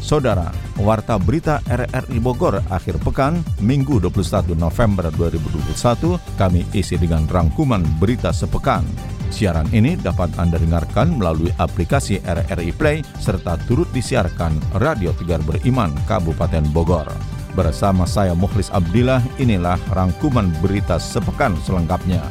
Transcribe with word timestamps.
Saudara. 0.00 0.50
Warta 0.78 1.18
Berita 1.18 1.58
RRI 1.66 2.22
Bogor 2.22 2.62
akhir 2.70 3.02
pekan, 3.02 3.42
Minggu 3.58 3.98
21 3.98 4.54
November 4.54 5.10
2021, 5.14 6.16
kami 6.38 6.62
isi 6.72 6.94
dengan 6.94 7.26
rangkuman 7.26 7.82
berita 7.98 8.30
sepekan. 8.30 8.86
Siaran 9.28 9.68
ini 9.76 9.98
dapat 9.98 10.32
Anda 10.40 10.56
dengarkan 10.56 11.20
melalui 11.20 11.52
aplikasi 11.60 12.24
RRI 12.24 12.72
Play 12.72 13.04
serta 13.20 13.60
turut 13.68 13.90
disiarkan 13.92 14.56
Radio 14.80 15.12
Tegar 15.12 15.44
Beriman 15.44 15.92
Kabupaten 16.08 16.64
Bogor. 16.72 17.06
Bersama 17.52 18.06
saya 18.06 18.32
Mukhlis 18.38 18.70
Abdillah, 18.70 19.20
inilah 19.42 19.76
rangkuman 19.90 20.48
berita 20.62 20.96
sepekan 20.96 21.58
selengkapnya. 21.66 22.22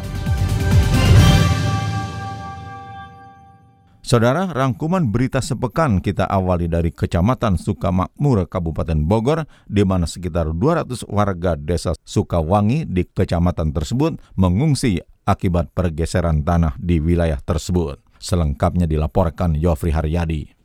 Saudara, 4.07 4.47
rangkuman 4.55 5.03
berita 5.03 5.43
sepekan 5.43 5.99
kita 5.99 6.23
awali 6.23 6.71
dari 6.71 6.95
Kecamatan 6.95 7.59
Sukamakmur, 7.59 8.47
Kabupaten 8.47 8.95
Bogor, 9.03 9.43
di 9.67 9.83
mana 9.83 10.07
sekitar 10.07 10.47
200 10.55 11.03
warga 11.11 11.59
desa 11.59 11.91
Sukawangi 12.07 12.87
di 12.87 13.03
kecamatan 13.03 13.75
tersebut 13.75 14.15
mengungsi 14.39 15.03
akibat 15.27 15.75
pergeseran 15.75 16.47
tanah 16.47 16.79
di 16.79 17.03
wilayah 17.03 17.43
tersebut. 17.43 17.99
Selengkapnya 18.15 18.87
dilaporkan 18.87 19.59
Yofri 19.59 19.91
Haryadi. 19.91 20.55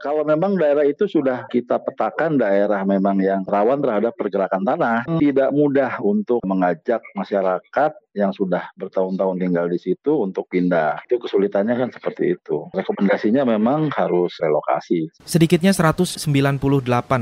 Kalau 0.00 0.24
memang 0.24 0.56
daerah 0.56 0.88
itu 0.88 1.04
sudah 1.04 1.44
kita 1.52 1.76
petakan 1.84 2.40
daerah 2.40 2.80
memang 2.88 3.20
yang 3.20 3.44
rawan 3.44 3.84
terhadap 3.84 4.16
pergerakan 4.16 4.64
tanah, 4.64 5.04
tidak 5.20 5.52
mudah 5.52 6.00
untuk 6.00 6.40
mengajak 6.48 7.04
masyarakat 7.12 7.92
yang 8.12 8.34
sudah 8.34 8.74
bertahun-tahun 8.74 9.38
tinggal 9.38 9.66
di 9.70 9.78
situ 9.78 10.18
untuk 10.18 10.50
pindah. 10.50 11.06
Itu 11.06 11.22
kesulitannya 11.22 11.74
kan 11.78 11.90
seperti 11.94 12.34
itu. 12.34 12.66
Rekomendasinya 12.74 13.46
memang 13.46 13.90
harus 13.94 14.34
relokasi. 14.42 15.10
Sedikitnya 15.22 15.70
198 15.70 16.20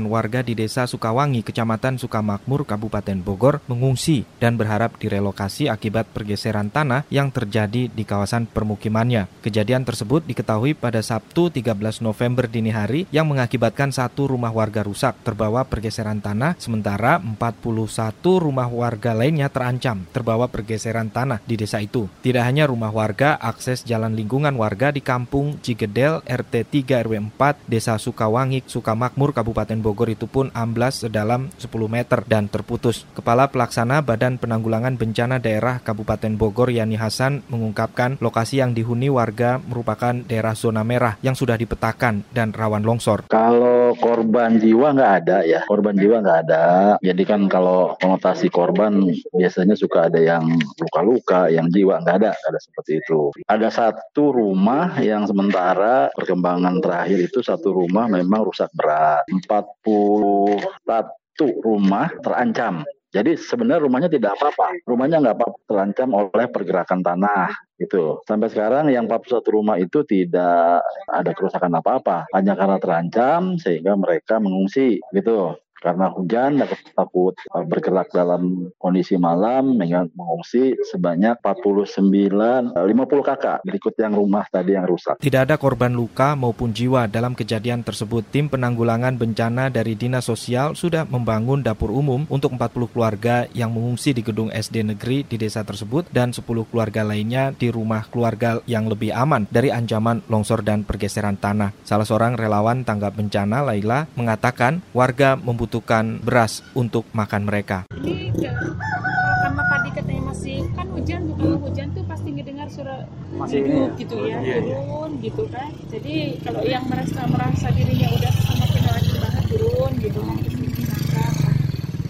warga 0.09 0.41
di 0.41 0.57
Desa 0.57 0.89
Sukawangi, 0.89 1.45
Kecamatan 1.45 2.01
Sukamakmur, 2.01 2.65
Kabupaten 2.65 3.21
Bogor 3.21 3.61
mengungsi 3.69 4.25
dan 4.41 4.57
berharap 4.57 4.97
direlokasi 4.97 5.69
akibat 5.69 6.09
pergeseran 6.09 6.73
tanah 6.73 7.05
yang 7.13 7.29
terjadi 7.29 7.87
di 7.87 8.03
kawasan 8.03 8.49
permukimannya. 8.49 9.29
Kejadian 9.45 9.85
tersebut 9.85 10.25
diketahui 10.25 10.73
pada 10.73 10.99
Sabtu 11.05 11.53
13 11.53 12.01
November 12.01 12.49
dini 12.49 12.73
hari 12.73 13.05
yang 13.13 13.29
mengakibatkan 13.29 13.93
satu 13.93 14.25
rumah 14.29 14.49
warga 14.49 14.81
rusak 14.81 15.15
terbawa 15.21 15.63
pergeseran 15.63 16.19
tanah, 16.19 16.57
sementara 16.57 17.21
41 17.21 18.41
rumah 18.41 18.67
warga 18.67 19.13
lainnya 19.13 19.47
terancam 19.53 20.03
terbawa 20.09 20.49
pergeseran 20.49 20.79
pergeseran 20.89 21.13
tanah 21.13 21.39
di 21.45 21.53
desa 21.53 21.77
itu. 21.77 22.09
Tidak 22.25 22.41
hanya 22.41 22.65
rumah 22.65 22.89
warga, 22.89 23.37
akses 23.37 23.85
jalan 23.85 24.17
lingkungan 24.17 24.57
warga 24.57 24.89
di 24.89 25.05
Kampung 25.05 25.61
Cigedel 25.61 26.25
RT 26.25 26.65
3 26.65 27.05
RW 27.05 27.13
4 27.37 27.69
Desa 27.69 27.93
Sukawangi, 28.01 28.65
Sukamakmur, 28.65 29.37
Kabupaten 29.37 29.77
Bogor 29.77 30.09
itu 30.09 30.25
pun 30.25 30.49
amblas 30.57 31.05
sedalam 31.05 31.53
10 31.61 31.69
meter 31.85 32.25
dan 32.25 32.49
terputus. 32.49 33.05
Kepala 33.13 33.53
Pelaksana 33.53 34.01
Badan 34.01 34.41
Penanggulangan 34.41 34.97
Bencana 34.97 35.37
Daerah 35.37 35.77
Kabupaten 35.85 36.33
Bogor 36.33 36.73
Yani 36.73 36.97
Hasan 36.97 37.45
mengungkapkan 37.53 38.17
lokasi 38.17 38.59
yang 38.65 38.73
dihuni 38.73 39.13
warga 39.13 39.61
merupakan 39.61 40.17
daerah 40.25 40.57
zona 40.57 40.81
merah 40.81 41.21
yang 41.21 41.37
sudah 41.37 41.53
dipetakan 41.53 42.25
dan 42.33 42.49
rawan 42.49 42.81
longsor. 42.81 43.29
Kalau 43.29 43.93
korban 44.01 44.57
jiwa 44.57 44.97
nggak 44.97 45.13
ada 45.23 45.37
ya, 45.45 45.61
korban 45.69 45.93
jiwa 45.93 46.25
nggak 46.25 46.39
ada. 46.49 46.65
Jadi 46.99 47.23
kan 47.29 47.45
kalau 47.45 47.93
konotasi 48.01 48.49
korban 48.49 49.05
biasanya 49.29 49.77
suka 49.77 50.09
ada 50.09 50.17
yang 50.17 50.43
luka-luka, 50.77 51.49
yang 51.49 51.71
jiwa 51.73 52.03
nggak 52.03 52.15
ada, 52.21 52.31
nggak 52.35 52.51
ada 52.53 52.61
seperti 52.61 52.91
itu. 53.01 53.33
Ada 53.49 53.69
satu 53.69 54.35
rumah 54.35 54.93
yang 55.01 55.25
sementara 55.25 56.13
perkembangan 56.13 56.81
terakhir 56.83 57.19
itu 57.25 57.39
satu 57.41 57.73
rumah 57.73 58.05
memang 58.11 58.45
rusak 58.45 58.69
berat. 58.77 59.25
41 59.29 61.63
rumah 61.63 62.11
terancam. 62.21 62.85
Jadi 63.09 63.41
sebenarnya 63.41 63.89
rumahnya 63.89 64.09
tidak 64.13 64.37
apa-apa, 64.37 64.85
rumahnya 64.85 65.17
nggak 65.17 65.37
apa-apa 65.41 65.57
terancam 65.65 66.13
oleh 66.13 66.45
pergerakan 66.45 67.01
tanah 67.01 67.49
itu. 67.81 68.21
Sampai 68.29 68.53
sekarang 68.53 68.85
yang 68.93 69.09
41 69.09 69.41
rumah 69.49 69.81
itu 69.81 70.05
tidak 70.05 70.85
ada 71.09 71.31
kerusakan 71.33 71.81
apa-apa, 71.81 72.29
hanya 72.37 72.53
karena 72.53 72.77
terancam 72.77 73.57
sehingga 73.57 73.97
mereka 73.97 74.37
mengungsi 74.37 75.01
gitu 75.09 75.57
karena 75.79 76.11
hujan 76.11 76.59
dan 76.59 76.69
takut 76.93 77.33
uh, 77.55 77.63
bergerak 77.65 78.11
dalam 78.11 78.69
kondisi 78.77 79.15
malam 79.15 79.79
dengan 79.79 80.11
mengungsi 80.13 80.75
sebanyak 80.91 81.39
49 81.41 82.75
50 82.75 82.75
uh, 82.75 83.23
kakak 83.23 83.59
berikut 83.63 83.95
yang 83.95 84.13
rumah 84.13 84.45
tadi 84.51 84.75
yang 84.75 84.85
rusak. 84.85 85.17
Tidak 85.23 85.47
ada 85.47 85.55
korban 85.55 85.95
luka 85.95 86.35
maupun 86.35 86.75
jiwa 86.75 87.07
dalam 87.07 87.33
kejadian 87.33 87.81
tersebut. 87.81 88.27
Tim 88.29 88.51
penanggulangan 88.51 89.15
bencana 89.15 89.71
dari 89.71 89.95
Dinas 89.95 90.27
Sosial 90.27 90.75
sudah 90.75 91.07
membangun 91.07 91.63
dapur 91.63 91.95
umum 91.95 92.27
untuk 92.27 92.53
40 92.53 92.91
keluarga 92.91 93.47
yang 93.55 93.71
mengungsi 93.71 94.11
di 94.11 94.21
gedung 94.21 94.51
SD 94.51 94.83
negeri 94.83 95.23
di 95.23 95.39
desa 95.39 95.63
tersebut 95.63 96.11
dan 96.11 96.35
10 96.35 96.43
keluarga 96.69 97.01
lainnya 97.07 97.55
di 97.55 97.71
rumah 97.71 98.05
keluarga 98.11 98.59
yang 98.67 98.91
lebih 98.91 99.15
aman 99.15 99.47
dari 99.47 99.71
ancaman 99.71 100.21
longsor 100.27 100.61
dan 100.61 100.83
pergeseran 100.83 101.39
tanah. 101.39 101.71
Salah 101.87 102.05
seorang 102.05 102.35
relawan 102.35 102.83
tanggap 102.83 103.15
bencana 103.15 103.63
Laila 103.63 104.05
mengatakan 104.19 104.83
warga 104.91 105.39
membutuhkan 105.39 105.68
membutuhkan 105.69 106.17
beras 106.25 106.65
untuk 106.73 107.05
makan 107.13 107.45
mereka. 107.45 107.85
Ini 107.93 108.33
karena 108.33 109.63
tadi 109.69 109.89
katanya 109.93 110.33
masih 110.33 110.65
kan 110.73 110.89
hujan 110.89 111.29
bukan 111.29 111.61
hujan 111.61 111.87
tuh 111.93 112.01
pasti 112.09 112.33
ngedengar 112.33 112.65
suara 112.73 113.05
masih 113.37 113.61
ini 113.61 113.77
ya? 113.77 113.87
gitu 114.01 114.15
ya 114.25 114.37
iya, 114.41 114.57
iya. 114.65 114.75
turun 114.81 115.11
gitu 115.21 115.43
kan. 115.53 115.69
Jadi 115.93 116.41
kalau 116.41 116.65
yang 116.65 116.89
merasa 116.89 117.21
merasa 117.29 117.69
dirinya 117.69 118.09
udah 118.17 118.33
sama 118.33 118.65
lagi 118.65 119.13
banget 119.13 119.45
turun 119.45 119.91
gitu 120.01 120.19
kan 120.25 120.37
makan. 120.41 121.33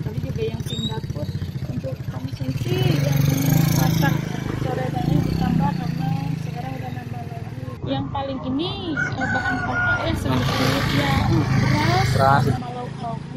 Tapi 0.08 0.18
juga 0.24 0.44
yang 0.56 0.62
Singapura 0.64 1.28
untuk 1.68 1.96
konsumsi 2.16 2.76
yang 2.80 3.22
masak 3.76 4.16
sore 4.64 4.88
dan 4.88 5.03
ditambah 5.03 5.72
karena 5.76 6.09
sekarang 6.47 6.72
udah 6.80 6.91
nambah 6.96 7.24
lagi. 7.28 7.91
Yang 7.91 8.06
paling 8.08 8.40
ini 8.56 8.72
eh, 8.96 9.28
bahan 9.36 9.56
pokok 9.68 9.97
ya 10.00 10.14
seperti 10.16 10.64
ya 10.96 11.12
beras, 12.16 12.46
beras 12.47 12.69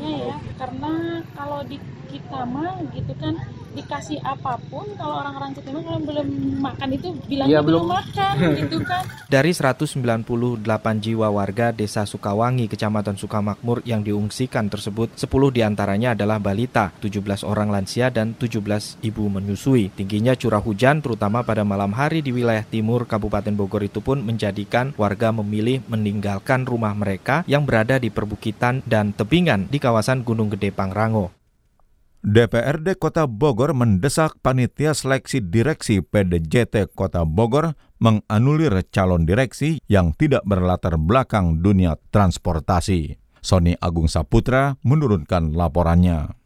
ya 0.02 0.36
karena 0.58 0.92
kalau 1.30 1.62
di 1.62 1.78
kita 2.10 2.42
mah 2.44 2.82
gitu 2.90 3.14
kan 3.14 3.38
dikasih 3.72 4.20
apa 4.20 4.60
pun 4.68 4.84
kalau 4.96 5.20
orang-orang 5.20 5.56
kita 5.56 5.68
mah 5.72 5.82
kalau 5.84 6.00
belum 6.04 6.28
makan 6.60 6.88
itu 6.94 7.08
bilangnya 7.26 7.58
ya, 7.58 7.60
belum 7.64 7.84
makan 7.88 8.34
gitu 8.60 8.78
kan. 8.84 9.02
Dari 9.28 9.52
198 9.52 10.60
jiwa 11.00 11.28
warga 11.32 11.72
Desa 11.72 12.04
Sukawangi, 12.04 12.68
Kecamatan 12.68 13.16
Sukamakmur 13.16 13.80
yang 13.88 14.04
diungsikan 14.04 14.68
tersebut, 14.68 15.16
10 15.16 15.28
di 15.56 15.60
antaranya 15.64 16.12
adalah 16.12 16.36
balita, 16.36 16.92
17 17.00 17.48
orang 17.48 17.72
lansia 17.72 18.12
dan 18.12 18.36
17 18.36 19.00
ibu 19.00 19.24
menyusui. 19.32 19.88
Tingginya 19.96 20.36
curah 20.36 20.60
hujan 20.60 21.00
terutama 21.00 21.40
pada 21.42 21.64
malam 21.64 21.96
hari 21.96 22.20
di 22.20 22.30
wilayah 22.30 22.64
timur 22.64 23.08
Kabupaten 23.08 23.56
Bogor 23.56 23.82
itu 23.84 24.04
pun 24.04 24.20
menjadikan 24.20 24.92
warga 25.00 25.32
memilih 25.32 25.80
meninggalkan 25.88 26.68
rumah 26.68 26.92
mereka 26.92 27.42
yang 27.48 27.64
berada 27.64 27.96
di 27.96 28.12
perbukitan 28.12 28.84
dan 28.84 29.16
tebingan 29.16 29.66
di 29.72 29.80
kawasan 29.80 30.22
Gunung 30.22 30.52
Gede 30.52 30.70
Pangrango. 30.70 31.41
DPRD 32.22 33.02
Kota 33.02 33.26
Bogor 33.26 33.74
mendesak 33.74 34.38
panitia 34.38 34.94
seleksi 34.94 35.42
direksi 35.42 36.06
PDJT 36.06 36.94
Kota 36.94 37.26
Bogor 37.26 37.74
menganulir 37.98 38.86
calon 38.94 39.26
direksi 39.26 39.82
yang 39.90 40.14
tidak 40.14 40.46
berlatar 40.46 41.02
belakang 41.02 41.58
dunia 41.58 41.98
transportasi. 42.14 43.18
Sony 43.42 43.74
Agung 43.82 44.06
Saputra 44.06 44.78
menurunkan 44.86 45.50
laporannya. 45.50 46.41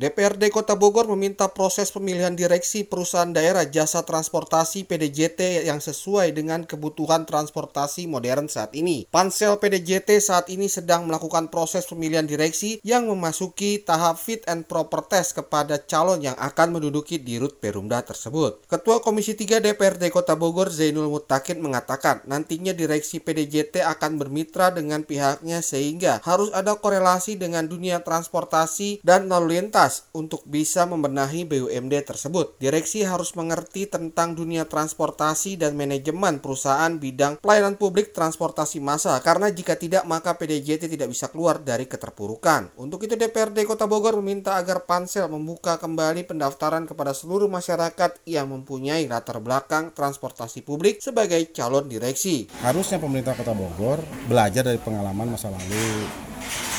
DPRD 0.00 0.48
Kota 0.48 0.80
Bogor 0.80 1.12
meminta 1.12 1.52
proses 1.52 1.92
pemilihan 1.92 2.32
direksi 2.32 2.88
perusahaan 2.88 3.28
daerah 3.28 3.68
jasa 3.68 4.00
transportasi 4.00 4.88
PDJT 4.88 5.68
yang 5.68 5.76
sesuai 5.76 6.32
dengan 6.32 6.64
kebutuhan 6.64 7.28
transportasi 7.28 8.08
modern 8.08 8.48
saat 8.48 8.72
ini. 8.72 9.04
Pansel 9.12 9.60
PDJT 9.60 10.24
saat 10.24 10.48
ini 10.48 10.72
sedang 10.72 11.04
melakukan 11.04 11.52
proses 11.52 11.84
pemilihan 11.84 12.24
direksi 12.24 12.80
yang 12.80 13.12
memasuki 13.12 13.76
tahap 13.84 14.16
fit 14.16 14.40
and 14.48 14.64
proper 14.64 15.04
test 15.04 15.36
kepada 15.36 15.76
calon 15.84 16.24
yang 16.24 16.36
akan 16.40 16.80
menduduki 16.80 17.20
di 17.20 17.36
rut 17.36 17.60
Perumda 17.60 18.00
tersebut. 18.00 18.64
Ketua 18.72 19.04
Komisi 19.04 19.36
3 19.36 19.60
DPRD 19.60 20.08
Kota 20.08 20.32
Bogor 20.32 20.72
Zainul 20.72 21.12
Mutakin 21.12 21.60
mengatakan 21.60 22.24
nantinya 22.24 22.72
direksi 22.72 23.20
PDJT 23.20 23.84
akan 23.84 24.16
bermitra 24.16 24.72
dengan 24.72 25.04
pihaknya 25.04 25.60
sehingga 25.60 26.24
harus 26.24 26.48
ada 26.56 26.80
korelasi 26.80 27.36
dengan 27.36 27.68
dunia 27.68 28.00
transportasi 28.00 29.04
dan 29.04 29.28
lalu 29.28 29.60
lintas 29.60 29.89
keras 29.90 30.06
untuk 30.14 30.46
bisa 30.46 30.86
membenahi 30.86 31.42
BUMD 31.50 31.94
tersebut. 32.06 32.54
Direksi 32.62 33.02
harus 33.02 33.34
mengerti 33.34 33.90
tentang 33.90 34.38
dunia 34.38 34.62
transportasi 34.70 35.58
dan 35.58 35.74
manajemen 35.74 36.38
perusahaan 36.38 36.94
bidang 36.94 37.42
pelayanan 37.42 37.74
publik 37.74 38.14
transportasi 38.14 38.78
massa 38.78 39.18
karena 39.18 39.50
jika 39.50 39.74
tidak 39.74 40.06
maka 40.06 40.38
PDJT 40.38 40.86
tidak 40.86 41.10
bisa 41.10 41.26
keluar 41.26 41.58
dari 41.58 41.90
keterpurukan. 41.90 42.78
Untuk 42.78 43.02
itu 43.02 43.18
DPRD 43.18 43.66
Kota 43.66 43.90
Bogor 43.90 44.14
meminta 44.22 44.54
agar 44.54 44.86
Pansel 44.86 45.26
membuka 45.26 45.74
kembali 45.82 46.22
pendaftaran 46.30 46.86
kepada 46.86 47.10
seluruh 47.10 47.50
masyarakat 47.50 48.22
yang 48.30 48.46
mempunyai 48.46 49.10
latar 49.10 49.42
belakang 49.42 49.90
transportasi 49.90 50.62
publik 50.62 51.02
sebagai 51.02 51.50
calon 51.50 51.90
direksi. 51.90 52.46
Harusnya 52.62 53.02
pemerintah 53.02 53.34
Kota 53.34 53.56
Bogor 53.56 53.98
belajar 54.30 54.62
dari 54.62 54.78
pengalaman 54.78 55.34
masa 55.34 55.50
lalu 55.50 56.06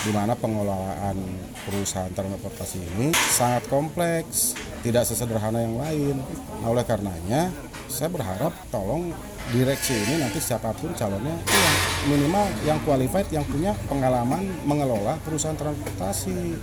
di 0.01 0.11
mana 0.13 0.33
pengelolaan 0.33 1.17
perusahaan 1.65 2.09
transportasi 2.09 2.81
ini 2.81 3.13
sangat 3.13 3.69
kompleks, 3.69 4.57
tidak 4.81 5.05
sesederhana 5.05 5.61
yang 5.61 5.77
lain. 5.77 6.15
Nah, 6.61 6.73
oleh 6.73 6.81
karenanya, 6.81 7.53
saya 7.85 8.09
berharap 8.09 8.49
tolong 8.73 9.13
direksi 9.53 9.93
ini 9.93 10.23
nanti 10.23 10.39
siapa 10.41 10.73
pun 10.73 10.95
calonnya 10.95 11.35
yang 11.35 11.75
minimal 12.07 12.45
yang 12.63 12.79
qualified 12.87 13.27
yang 13.29 13.43
punya 13.43 13.75
pengalaman 13.85 14.47
mengelola 14.63 15.19
perusahaan 15.21 15.57
transportasi 15.57 16.55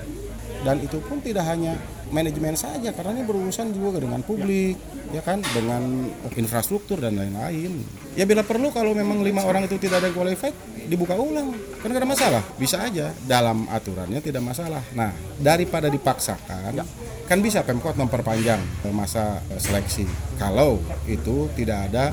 dan 0.64 0.80
itu 0.82 0.98
pun 1.04 1.20
tidak 1.20 1.46
hanya 1.46 1.76
manajemen 2.08 2.56
saja 2.56 2.90
karena 2.90 3.20
ini 3.20 3.22
berurusan 3.28 3.70
juga 3.76 4.00
dengan 4.00 4.24
publik 4.24 4.80
ya 5.08 5.24
kan 5.24 5.40
dengan 5.54 6.12
infrastruktur 6.36 7.00
dan 7.00 7.16
lain-lain. 7.16 7.80
Ya 8.18 8.26
bila 8.26 8.42
perlu 8.42 8.68
kalau 8.74 8.92
memang 8.92 9.22
lima 9.22 9.46
orang 9.46 9.64
itu 9.64 9.78
tidak 9.80 10.04
ada 10.04 10.10
qualified 10.12 10.52
dibuka 10.88 11.14
ulang. 11.16 11.54
Kan 11.80 11.94
ada 11.94 12.08
masalah. 12.08 12.42
Bisa 12.56 12.82
aja. 12.82 13.12
Dalam 13.24 13.68
aturannya 13.70 14.20
tidak 14.20 14.42
masalah. 14.42 14.82
Nah 14.92 15.12
daripada 15.38 15.86
dipaksakan 15.88 16.82
kan 17.28 17.38
bisa 17.44 17.60
pemkot 17.60 17.94
memperpanjang 17.94 18.60
masa 18.92 19.44
seleksi. 19.60 20.08
Kalau 20.40 20.80
itu 21.04 21.48
tidak 21.52 21.92
ada 21.92 22.10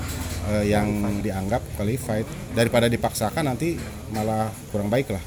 eh, 0.52 0.72
yang 0.72 1.20
dianggap 1.24 1.64
qualified. 1.76 2.28
Daripada 2.52 2.88
dipaksakan 2.88 3.48
nanti 3.48 3.80
malah 4.12 4.52
kurang 4.72 4.92
baik 4.92 5.12
lah. 5.12 5.24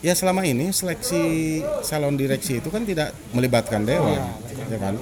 Ya 0.00 0.16
selama 0.16 0.48
ini 0.48 0.72
seleksi 0.72 1.60
salon 1.84 2.16
direksi 2.16 2.56
itu 2.56 2.72
kan 2.72 2.88
tidak 2.88 3.12
melibatkan 3.36 3.84
dewan, 3.84 4.16
ya 4.70 4.78
kan? 4.78 4.94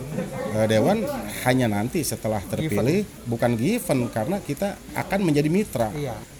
Eh, 0.57 0.67
dewan 0.67 1.05
hanya 1.45 1.69
nanti 1.69 2.01
setelah 2.01 2.41
terpilih, 2.41 3.05
bukan 3.29 3.55
given 3.55 4.09
karena 4.09 4.41
kita 4.41 4.81
akan 4.97 5.21
menjadi 5.23 5.49
mitra 5.53 5.89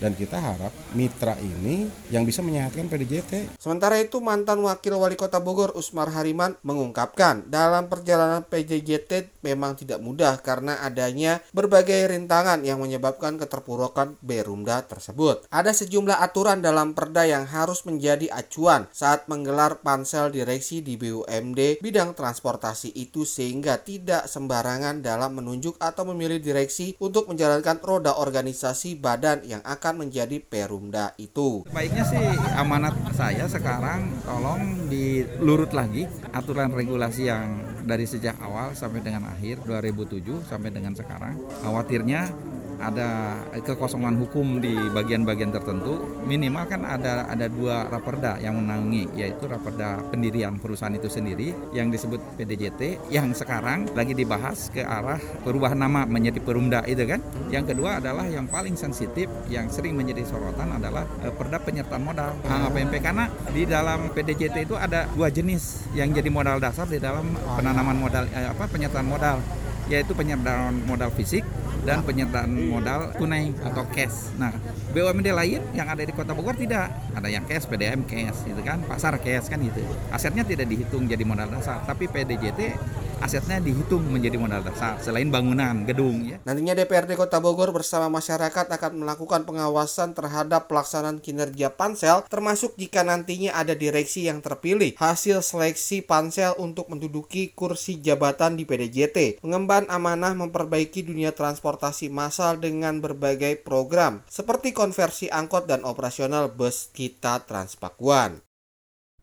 dan 0.01 0.13
kita 0.17 0.41
harap 0.41 0.73
mitra 0.97 1.37
ini 1.39 1.87
yang 2.09 2.25
bisa 2.25 2.41
menyehatkan 2.41 2.89
PDJT. 2.89 3.61
Sementara 3.61 4.01
itu 4.01 4.19
mantan 4.19 4.65
wakil 4.65 4.97
wali 4.97 5.15
kota 5.15 5.39
Bogor 5.39 5.77
Usmar 5.77 6.11
Hariman 6.11 6.57
mengungkapkan 6.65 7.47
dalam 7.47 7.87
perjalanan 7.93 8.43
PDJT 8.49 9.45
memang 9.45 9.79
tidak 9.79 10.01
mudah 10.01 10.41
karena 10.41 10.81
adanya 10.83 11.45
berbagai 11.53 12.09
rintangan 12.11 12.65
yang 12.65 12.81
menyebabkan 12.81 13.37
keterpurukan 13.37 14.19
Berumda 14.25 14.83
tersebut. 14.87 15.47
Ada 15.53 15.75
sejumlah 15.75 16.19
aturan 16.19 16.65
dalam 16.65 16.97
perda 16.97 17.29
yang 17.29 17.45
harus 17.47 17.85
menjadi 17.85 18.31
acuan 18.33 18.91
saat 18.91 19.27
menggelar 19.31 19.81
pansel 19.85 20.33
direksi 20.33 20.81
di 20.83 20.99
BUMD 20.99 21.83
bidang 21.83 22.15
transportasi 22.15 22.95
itu 22.95 23.18
sehingga 23.23 23.81
tidak 23.81 24.27
sembarangan 24.27 25.01
dalam 25.01 25.39
menunjuk 25.39 25.79
atau 25.79 26.07
memilih 26.11 26.43
direksi 26.43 26.99
untuk 26.99 27.31
menjalankan 27.31 27.81
roda 27.83 28.19
organisasi 28.19 28.99
badan 28.99 29.47
yang 29.47 29.63
akan 29.63 30.07
menjadi 30.07 30.43
Perumda 30.43 31.15
itu. 31.17 31.65
Baiknya 31.71 32.05
sih 32.07 32.27
amanat 32.59 32.95
saya 33.15 33.47
sekarang 33.47 34.11
tolong 34.27 34.91
dilurut 34.91 35.71
lagi 35.73 36.05
aturan 36.35 36.75
regulasi 36.75 37.31
yang 37.31 37.63
dari 37.89 38.05
sejak 38.05 38.37
awal 38.45 38.77
sampai 38.77 39.01
dengan 39.01 39.31
akhir 39.33 39.65
2007 39.65 40.45
sampai 40.45 40.71
dengan 40.75 40.93
sekarang. 40.93 41.41
Khawatirnya 41.65 42.29
ada 42.79 43.39
kekosongan 43.53 44.17
hukum 44.23 44.63
di 44.63 44.75
bagian-bagian 44.95 45.51
tertentu. 45.51 45.99
Minimal 46.25 46.65
kan 46.71 46.83
ada 46.87 47.27
ada 47.27 47.47
dua 47.51 47.91
raperda 47.91 48.39
yang 48.39 48.59
menanggi 48.59 49.11
yaitu 49.15 49.51
raperda 49.51 50.03
pendirian 50.11 50.57
perusahaan 50.57 50.95
itu 50.95 51.11
sendiri 51.11 51.55
yang 51.75 51.91
disebut 51.91 52.23
PDJT 52.39 53.11
yang 53.13 53.31
sekarang 53.35 53.91
lagi 53.93 54.15
dibahas 54.15 54.71
ke 54.71 54.83
arah 54.83 55.19
perubahan 55.43 55.79
nama 55.79 56.07
menjadi 56.07 56.41
Perumda 56.43 56.87
itu 56.87 57.05
kan. 57.05 57.21
Yang 57.53 57.75
kedua 57.75 57.99
adalah 58.01 58.25
yang 58.31 58.47
paling 58.49 58.79
sensitif 58.79 59.29
yang 59.53 59.69
sering 59.69 59.99
menjadi 59.99 60.25
sorotan 60.25 60.79
adalah 60.79 61.05
eh, 61.21 61.33
perda 61.35 61.59
penyertaan 61.61 62.03
modal 62.03 62.33
APMP 62.47 62.95
karena 63.03 63.27
di 63.51 63.67
dalam 63.67 64.13
PDJT 64.15 64.57
itu 64.69 64.75
ada 64.79 65.09
dua 65.13 65.29
jenis 65.29 65.89
yang 65.93 66.15
jadi 66.15 66.31
modal 66.31 66.63
dasar 66.63 66.87
di 66.87 67.03
dalam 67.03 67.35
penanaman 67.59 67.97
modal 67.99 68.25
eh, 68.31 68.49
apa 68.49 68.65
penyertaan 68.71 69.09
modal 69.09 69.43
yaitu 69.89 70.13
penyertaan 70.13 70.85
modal 70.85 71.09
fisik 71.13 71.43
dan 71.89 72.05
penyertaan 72.05 72.53
modal 72.69 73.13
tunai 73.17 73.53
atau 73.65 73.85
cash. 73.89 74.37
Nah, 74.37 74.53
BUMD 74.93 75.33
lain 75.33 75.65
yang 75.73 75.89
ada 75.89 76.05
di 76.05 76.13
Kota 76.13 76.37
Bogor 76.37 76.53
tidak. 76.57 76.93
Ada 77.17 77.29
yang 77.33 77.49
cash, 77.49 77.65
PDM 77.65 78.05
cash, 78.05 78.45
gitu 78.45 78.61
kan, 78.61 78.85
pasar 78.85 79.17
cash 79.17 79.49
kan 79.49 79.59
gitu. 79.65 79.81
Asetnya 80.13 80.45
tidak 80.45 80.69
dihitung 80.69 81.09
jadi 81.09 81.25
modal 81.25 81.49
dasar, 81.49 81.81
tapi 81.89 82.07
PDJT 82.07 82.77
asetnya 83.19 83.59
dihitung 83.59 84.07
menjadi 84.09 84.39
modal 84.39 84.63
dasar 84.63 84.97
selain 85.03 85.27
bangunan 85.29 85.83
gedung 85.83 86.23
ya. 86.23 86.39
Nantinya 86.47 86.79
DPRD 86.79 87.19
Kota 87.19 87.43
Bogor 87.43 87.75
bersama 87.75 88.07
masyarakat 88.07 88.71
akan 88.71 88.93
melakukan 89.03 89.43
pengawasan 89.43 90.15
terhadap 90.15 90.71
pelaksanaan 90.71 91.19
kinerja 91.19 91.75
pansel 91.75 92.23
termasuk 92.31 92.79
jika 92.79 93.03
nantinya 93.03 93.59
ada 93.59 93.75
direksi 93.75 94.31
yang 94.31 94.39
terpilih 94.39 94.95
hasil 94.97 95.43
seleksi 95.43 96.07
pansel 96.07 96.55
untuk 96.63 96.87
menduduki 96.89 97.51
kursi 97.53 97.99
jabatan 97.99 98.55
di 98.55 98.65
PDJT 98.65 99.43
mengemban 99.43 99.91
amanah 99.91 100.39
memperbaiki 100.39 101.03
dunia 101.03 101.35
transportasi 101.35 102.09
massal 102.09 102.63
dengan 102.63 103.03
berbagai 103.03 103.61
program 103.67 104.23
seperti 104.31 104.71
konversi 104.71 105.27
angkot 105.29 105.67
dan 105.67 105.83
operasional 105.83 106.55
bus 106.55 106.91
kita 106.95 107.43
Transpakuan. 107.49 108.48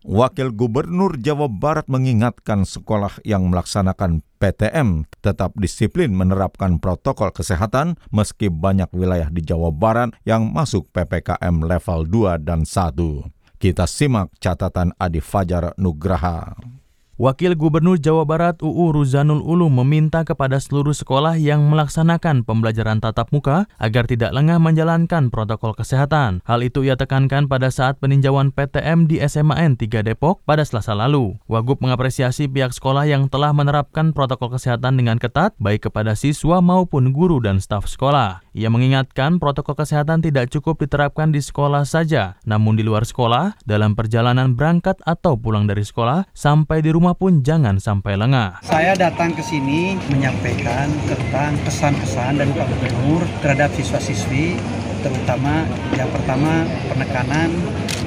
Wakil 0.06 0.54
Gubernur 0.54 1.18
Jawa 1.18 1.50
Barat 1.50 1.90
mengingatkan 1.90 2.62
sekolah 2.62 3.26
yang 3.26 3.50
melaksanakan 3.50 4.22
PTM 4.38 5.10
tetap 5.26 5.58
disiplin 5.58 6.14
menerapkan 6.14 6.78
protokol 6.78 7.34
kesehatan 7.34 7.98
meski 8.14 8.54
banyak 8.54 8.86
wilayah 8.94 9.34
di 9.34 9.42
Jawa 9.42 9.74
Barat 9.74 10.14
yang 10.22 10.54
masuk 10.54 10.94
PPKM 10.94 11.58
level 11.58 12.06
2 12.06 12.38
dan 12.38 12.70
1. 12.70 12.94
Kita 13.58 13.90
simak 13.90 14.30
catatan 14.38 14.94
Adi 15.02 15.26
Fajar 15.26 15.74
Nugraha. 15.82 16.54
Wakil 17.16 17.56
Gubernur 17.56 17.96
Jawa 17.96 18.28
Barat 18.28 18.60
UU 18.60 18.92
Ruzanul 18.92 19.40
Ulum 19.40 19.72
meminta 19.72 20.28
kepada 20.28 20.60
seluruh 20.60 20.92
sekolah 20.92 21.40
yang 21.40 21.64
melaksanakan 21.72 22.44
pembelajaran 22.44 23.00
tatap 23.00 23.32
muka 23.32 23.72
agar 23.80 24.04
tidak 24.04 24.36
lengah 24.36 24.60
menjalankan 24.60 25.32
protokol 25.32 25.72
kesehatan. 25.80 26.44
Hal 26.44 26.60
itu 26.60 26.84
ia 26.84 27.00
tekankan 27.00 27.48
pada 27.48 27.72
saat 27.72 28.04
peninjauan 28.04 28.52
PTM 28.52 29.08
di 29.08 29.24
SMAN 29.24 29.80
3 29.80 30.04
Depok 30.04 30.44
pada 30.44 30.68
Selasa 30.68 30.92
lalu. 30.92 31.40
Wagub 31.48 31.80
mengapresiasi 31.80 32.52
pihak 32.52 32.76
sekolah 32.76 33.08
yang 33.08 33.32
telah 33.32 33.56
menerapkan 33.56 34.12
protokol 34.12 34.52
kesehatan 34.52 35.00
dengan 35.00 35.16
ketat 35.16 35.56
baik 35.56 35.88
kepada 35.88 36.20
siswa 36.20 36.60
maupun 36.60 37.16
guru 37.16 37.40
dan 37.40 37.64
staf 37.64 37.88
sekolah. 37.88 38.44
Ia 38.52 38.68
mengingatkan 38.68 39.40
protokol 39.40 39.80
kesehatan 39.80 40.20
tidak 40.20 40.52
cukup 40.52 40.84
diterapkan 40.84 41.32
di 41.32 41.40
sekolah 41.40 41.88
saja, 41.88 42.40
namun 42.44 42.76
di 42.76 42.84
luar 42.84 43.08
sekolah, 43.08 43.56
dalam 43.64 43.96
perjalanan 44.00 44.56
berangkat 44.56 45.00
atau 45.08 45.40
pulang 45.40 45.64
dari 45.64 45.84
sekolah, 45.84 46.28
sampai 46.32 46.80
di 46.80 46.96
rumah 46.96 47.05
rumah 47.06 47.22
pun 47.22 47.46
jangan 47.46 47.78
sampai 47.78 48.18
lengah. 48.18 48.66
Saya 48.66 48.98
datang 48.98 49.30
ke 49.30 49.46
sini 49.46 49.94
menyampaikan 50.10 50.90
tentang 51.06 51.54
pesan-pesan 51.62 52.42
dari 52.42 52.50
Pak 52.50 52.66
Gubernur 52.66 53.22
terhadap 53.46 53.70
siswa-siswi, 53.78 54.58
terutama 55.06 55.70
yang 55.94 56.10
pertama 56.10 56.66
penekanan 56.90 57.54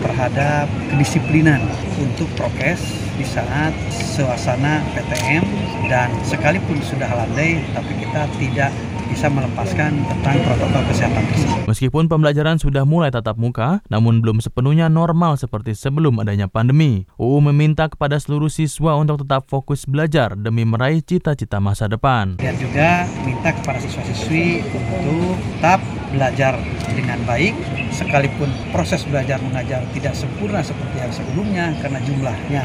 terhadap 0.03 0.67
kedisiplinan 0.91 1.63
untuk 1.95 2.27
prokes 2.35 2.83
di 3.15 3.23
saat 3.23 3.71
suasana 3.95 4.83
PTM 4.99 5.47
dan 5.87 6.11
sekalipun 6.27 6.83
sudah 6.83 7.07
landai 7.07 7.63
tapi 7.79 8.03
kita 8.03 8.27
tidak 8.43 8.75
bisa 9.19 9.35
melepaskan 9.35 9.99
tentang 10.07 10.39
protokol 10.47 10.79
kesehatan 10.95 11.27
tersebut. 11.35 11.67
Meskipun 11.67 12.07
pembelajaran 12.07 12.63
sudah 12.63 12.87
mulai 12.87 13.11
tatap 13.11 13.35
muka, 13.35 13.83
namun 13.91 14.23
belum 14.23 14.39
sepenuhnya 14.39 14.87
normal 14.87 15.35
seperti 15.35 15.75
sebelum 15.75 16.23
adanya 16.23 16.47
pandemi. 16.47 17.03
UU 17.19 17.43
meminta 17.51 17.91
kepada 17.91 18.15
seluruh 18.23 18.47
siswa 18.47 18.95
untuk 18.95 19.27
tetap 19.27 19.51
fokus 19.51 19.91
belajar 19.91 20.39
demi 20.39 20.63
meraih 20.63 21.03
cita-cita 21.03 21.59
masa 21.59 21.91
depan. 21.91 22.39
Dan 22.39 22.55
juga 22.63 23.11
minta 23.27 23.51
kepada 23.51 23.83
siswa-siswi 23.83 24.63
untuk 24.71 25.35
tetap 25.35 25.83
belajar 26.15 26.55
dengan 26.95 27.19
baik, 27.27 27.59
sekalipun 27.91 28.47
proses 28.71 29.03
belajar 29.03 29.43
mengajar 29.43 29.83
tidak 29.99 30.15
sempurna 30.15 30.63
seperti 30.63 30.95
yang 30.95 31.11
sebelumnya 31.11 31.75
karena 31.83 31.99
jumlahnya 32.07 32.63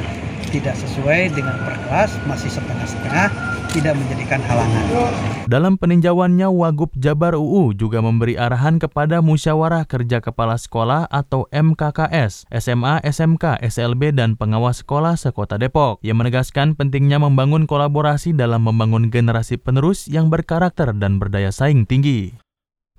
tidak 0.54 0.78
sesuai 0.78 1.34
dengan 1.34 1.58
per 1.66 1.82
kelas, 1.90 2.14
masih 2.30 2.54
setengah-setengah 2.54 3.53
tidak 3.74 3.98
menjadikan 3.98 4.40
halangan. 4.46 4.86
Dalam 5.50 5.76
peninjauannya, 5.82 6.48
Wagub 6.48 6.94
Jabar 6.96 7.34
UU 7.34 7.74
juga 7.74 8.00
memberi 8.00 8.38
arahan 8.38 8.78
kepada 8.78 9.20
Musyawarah 9.20 9.90
Kerja 9.90 10.22
Kepala 10.22 10.56
Sekolah 10.62 11.10
atau 11.10 11.50
MKKS, 11.50 12.48
SMA, 12.54 13.02
SMK, 13.02 13.60
SLB, 13.60 14.14
dan 14.14 14.38
pengawas 14.38 14.86
sekolah 14.86 15.18
sekota 15.18 15.58
Depok 15.58 16.00
yang 16.06 16.22
menegaskan 16.22 16.78
pentingnya 16.78 17.18
membangun 17.18 17.66
kolaborasi 17.66 18.38
dalam 18.38 18.64
membangun 18.64 19.10
generasi 19.10 19.58
penerus 19.58 20.06
yang 20.06 20.30
berkarakter 20.30 20.94
dan 20.94 21.18
berdaya 21.18 21.50
saing 21.50 21.90
tinggi. 21.90 22.43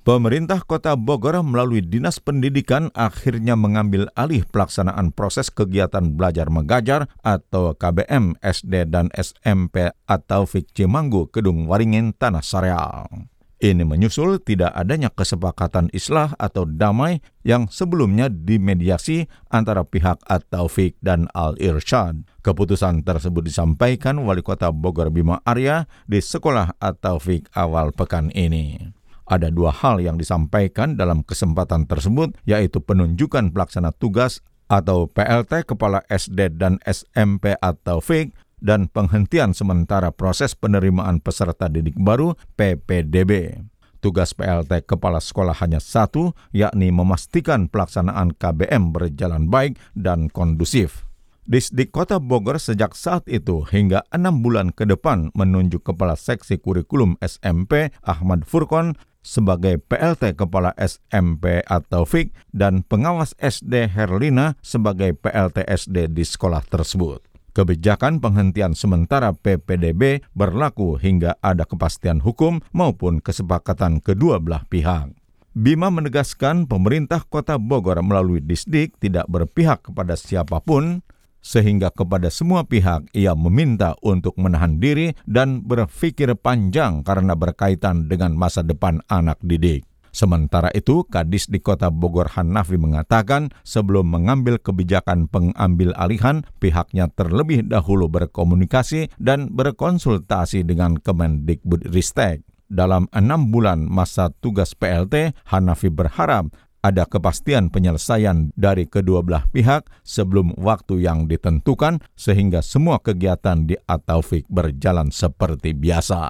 Pemerintah 0.05 0.61
Kota 0.61 1.01
Bogor 1.01 1.41
melalui 1.41 1.81
Dinas 1.81 2.21
Pendidikan 2.21 2.93
akhirnya 2.93 3.57
mengambil 3.57 4.13
alih 4.13 4.45
pelaksanaan 4.45 5.17
proses 5.17 5.49
kegiatan 5.49 6.13
belajar 6.13 6.53
mengajar 6.53 7.09
atau 7.25 7.73
KBM 7.73 8.37
SD 8.45 8.93
dan 8.93 9.09
SMP 9.17 9.89
atau 10.05 10.45
Fik 10.45 10.77
Cimanggu, 10.77 11.33
Kedung 11.33 11.65
Waringin, 11.65 12.13
Tanah 12.21 12.45
Sareal. 12.45 13.33
Ini 13.65 13.81
menyusul 13.81 14.45
tidak 14.45 14.77
adanya 14.77 15.09
kesepakatan 15.09 15.89
islah 15.97 16.37
atau 16.37 16.69
damai 16.69 17.25
yang 17.41 17.73
sebelumnya 17.73 18.29
dimediasi 18.29 19.25
antara 19.49 19.89
pihak 19.89 20.21
At-Taufik 20.29 21.01
dan 21.01 21.33
Al-Irsyad. 21.33 22.29
Keputusan 22.45 23.09
tersebut 23.09 23.41
disampaikan 23.41 24.21
Wali 24.21 24.45
Kota 24.45 24.69
Bogor 24.69 25.09
Bima 25.09 25.41
Arya 25.49 25.89
di 26.05 26.21
Sekolah 26.21 26.77
At-Taufik 26.77 27.49
awal 27.57 27.97
pekan 27.97 28.29
ini. 28.37 28.93
Ada 29.25 29.49
dua 29.49 29.73
hal 29.73 30.05
yang 30.05 30.21
disampaikan 30.21 31.01
dalam 31.01 31.25
kesempatan 31.25 31.89
tersebut, 31.89 32.37
yaitu 32.45 32.85
penunjukan 32.85 33.49
pelaksana 33.57 33.97
tugas 33.97 34.45
atau 34.69 35.09
PLT 35.09 35.65
Kepala 35.65 36.05
SD 36.09 36.61
dan 36.61 36.77
SMP 36.85 37.57
atau 37.57 38.05
FIK 38.05 38.37
dan 38.65 38.89
penghentian 38.89 39.53
sementara 39.53 40.09
proses 40.13 40.57
penerimaan 40.57 41.21
peserta 41.21 41.69
didik 41.69 41.97
baru 42.01 42.37
PPDB. 42.57 43.61
Tugas 44.05 44.37
PLT 44.37 44.85
Kepala 44.85 45.17
Sekolah 45.17 45.57
hanya 45.65 45.81
satu, 45.81 46.37
yakni 46.53 46.93
memastikan 46.93 47.73
pelaksanaan 47.73 48.37
KBM 48.37 48.93
berjalan 48.93 49.49
baik 49.49 49.81
dan 49.97 50.29
kondusif. 50.29 51.09
Disdik 51.45 51.93
Kota 51.93 52.21
Bogor 52.21 52.57
sejak 52.57 52.97
saat 52.97 53.29
itu 53.29 53.69
hingga 53.69 54.05
enam 54.09 54.41
bulan 54.41 54.73
ke 54.73 54.89
depan 54.89 55.29
menunjuk 55.37 55.85
Kepala 55.85 56.17
Seksi 56.17 56.57
Kurikulum 56.57 57.21
SMP 57.21 57.93
Ahmad 58.01 58.49
Furkon 58.49 58.97
sebagai 59.25 59.81
PLT 59.81 60.37
Kepala 60.37 60.77
SMP 60.77 61.65
atau 61.65 62.05
FIK 62.05 62.31
dan 62.53 62.85
pengawas 62.85 63.33
SD 63.41 63.89
Herlina 63.89 64.55
sebagai 64.61 65.17
PLT 65.17 65.65
SD 65.65 66.13
di 66.13 66.23
sekolah 66.23 66.63
tersebut. 66.69 67.25
Kebijakan 67.55 68.19
penghentian 68.19 68.77
sementara 68.77 69.31
PPDB 69.33 70.27
berlaku 70.35 71.01
hingga 71.01 71.39
ada 71.41 71.65
kepastian 71.65 72.21
hukum 72.21 72.61
maupun 72.75 73.23
kesepakatan 73.23 74.03
kedua 74.03 74.43
belah 74.43 74.67
pihak. 74.67 75.15
Bima 75.55 75.87
menegaskan 75.87 76.67
pemerintah 76.67 77.23
kota 77.23 77.63
Bogor 77.63 78.03
melalui 78.03 78.43
Disdik 78.43 78.99
tidak 78.99 79.31
berpihak 79.31 79.87
kepada 79.87 80.19
siapa 80.19 80.59
pun, 80.59 81.07
sehingga 81.45 81.93
kepada 81.93 82.33
semua 82.33 82.65
pihak 82.65 83.13
ia 83.13 83.37
meminta 83.37 83.93
untuk 84.01 84.33
menahan 84.41 84.81
diri 84.81 85.13
dan 85.29 85.61
berpikir 85.61 86.33
panjang 86.41 87.05
karena 87.05 87.37
berkaitan 87.37 88.09
dengan 88.09 88.33
masa 88.33 88.65
depan 88.65 89.05
anak 89.13 89.37
didik. 89.45 89.85
Sementara 90.15 90.71
itu, 90.71 91.03
Kadis 91.11 91.51
di 91.51 91.59
Kota 91.59 91.91
Bogor 91.91 92.31
Hanafi 92.39 92.79
mengatakan 92.79 93.51
sebelum 93.67 94.15
mengambil 94.15 94.63
kebijakan 94.63 95.27
pengambil 95.27 95.91
alihan, 95.99 96.47
pihaknya 96.63 97.11
terlebih 97.11 97.67
dahulu 97.67 98.07
berkomunikasi 98.07 99.11
dan 99.19 99.51
berkonsultasi 99.51 100.63
dengan 100.63 101.03
Kemendikbud 101.03 101.91
Ristek. 101.91 102.47
Dalam 102.71 103.11
enam 103.11 103.51
bulan 103.51 103.91
masa 103.91 104.31
tugas 104.39 104.79
PLT, 104.79 105.35
Hanafi 105.51 105.91
berharap 105.91 106.55
ada 106.85 107.09
kepastian 107.09 107.73
penyelesaian 107.73 108.53
dari 108.53 108.85
kedua 108.85 109.25
belah 109.25 109.49
pihak 109.49 109.89
sebelum 110.05 110.53
waktu 110.61 111.01
yang 111.09 111.25
ditentukan 111.25 112.05
sehingga 112.13 112.61
semua 112.61 113.01
kegiatan 113.01 113.65
di 113.65 113.73
Ataufik 113.89 114.45
berjalan 114.53 115.09
seperti 115.09 115.73
biasa. 115.73 116.29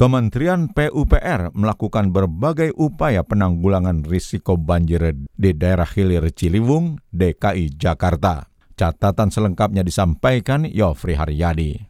Kementerian 0.00 0.72
PUPR 0.72 1.52
melakukan 1.52 2.08
berbagai 2.08 2.72
upaya 2.72 3.20
penanggulangan 3.20 4.08
risiko 4.08 4.56
banjir 4.56 5.12
di 5.36 5.52
daerah 5.52 5.84
hilir 5.84 6.32
Ciliwung, 6.32 6.96
DKI 7.12 7.76
Jakarta. 7.76 8.48
Catatan 8.80 9.28
selengkapnya 9.28 9.84
disampaikan 9.84 10.64
Yofri 10.64 11.20
Haryadi. 11.20 11.89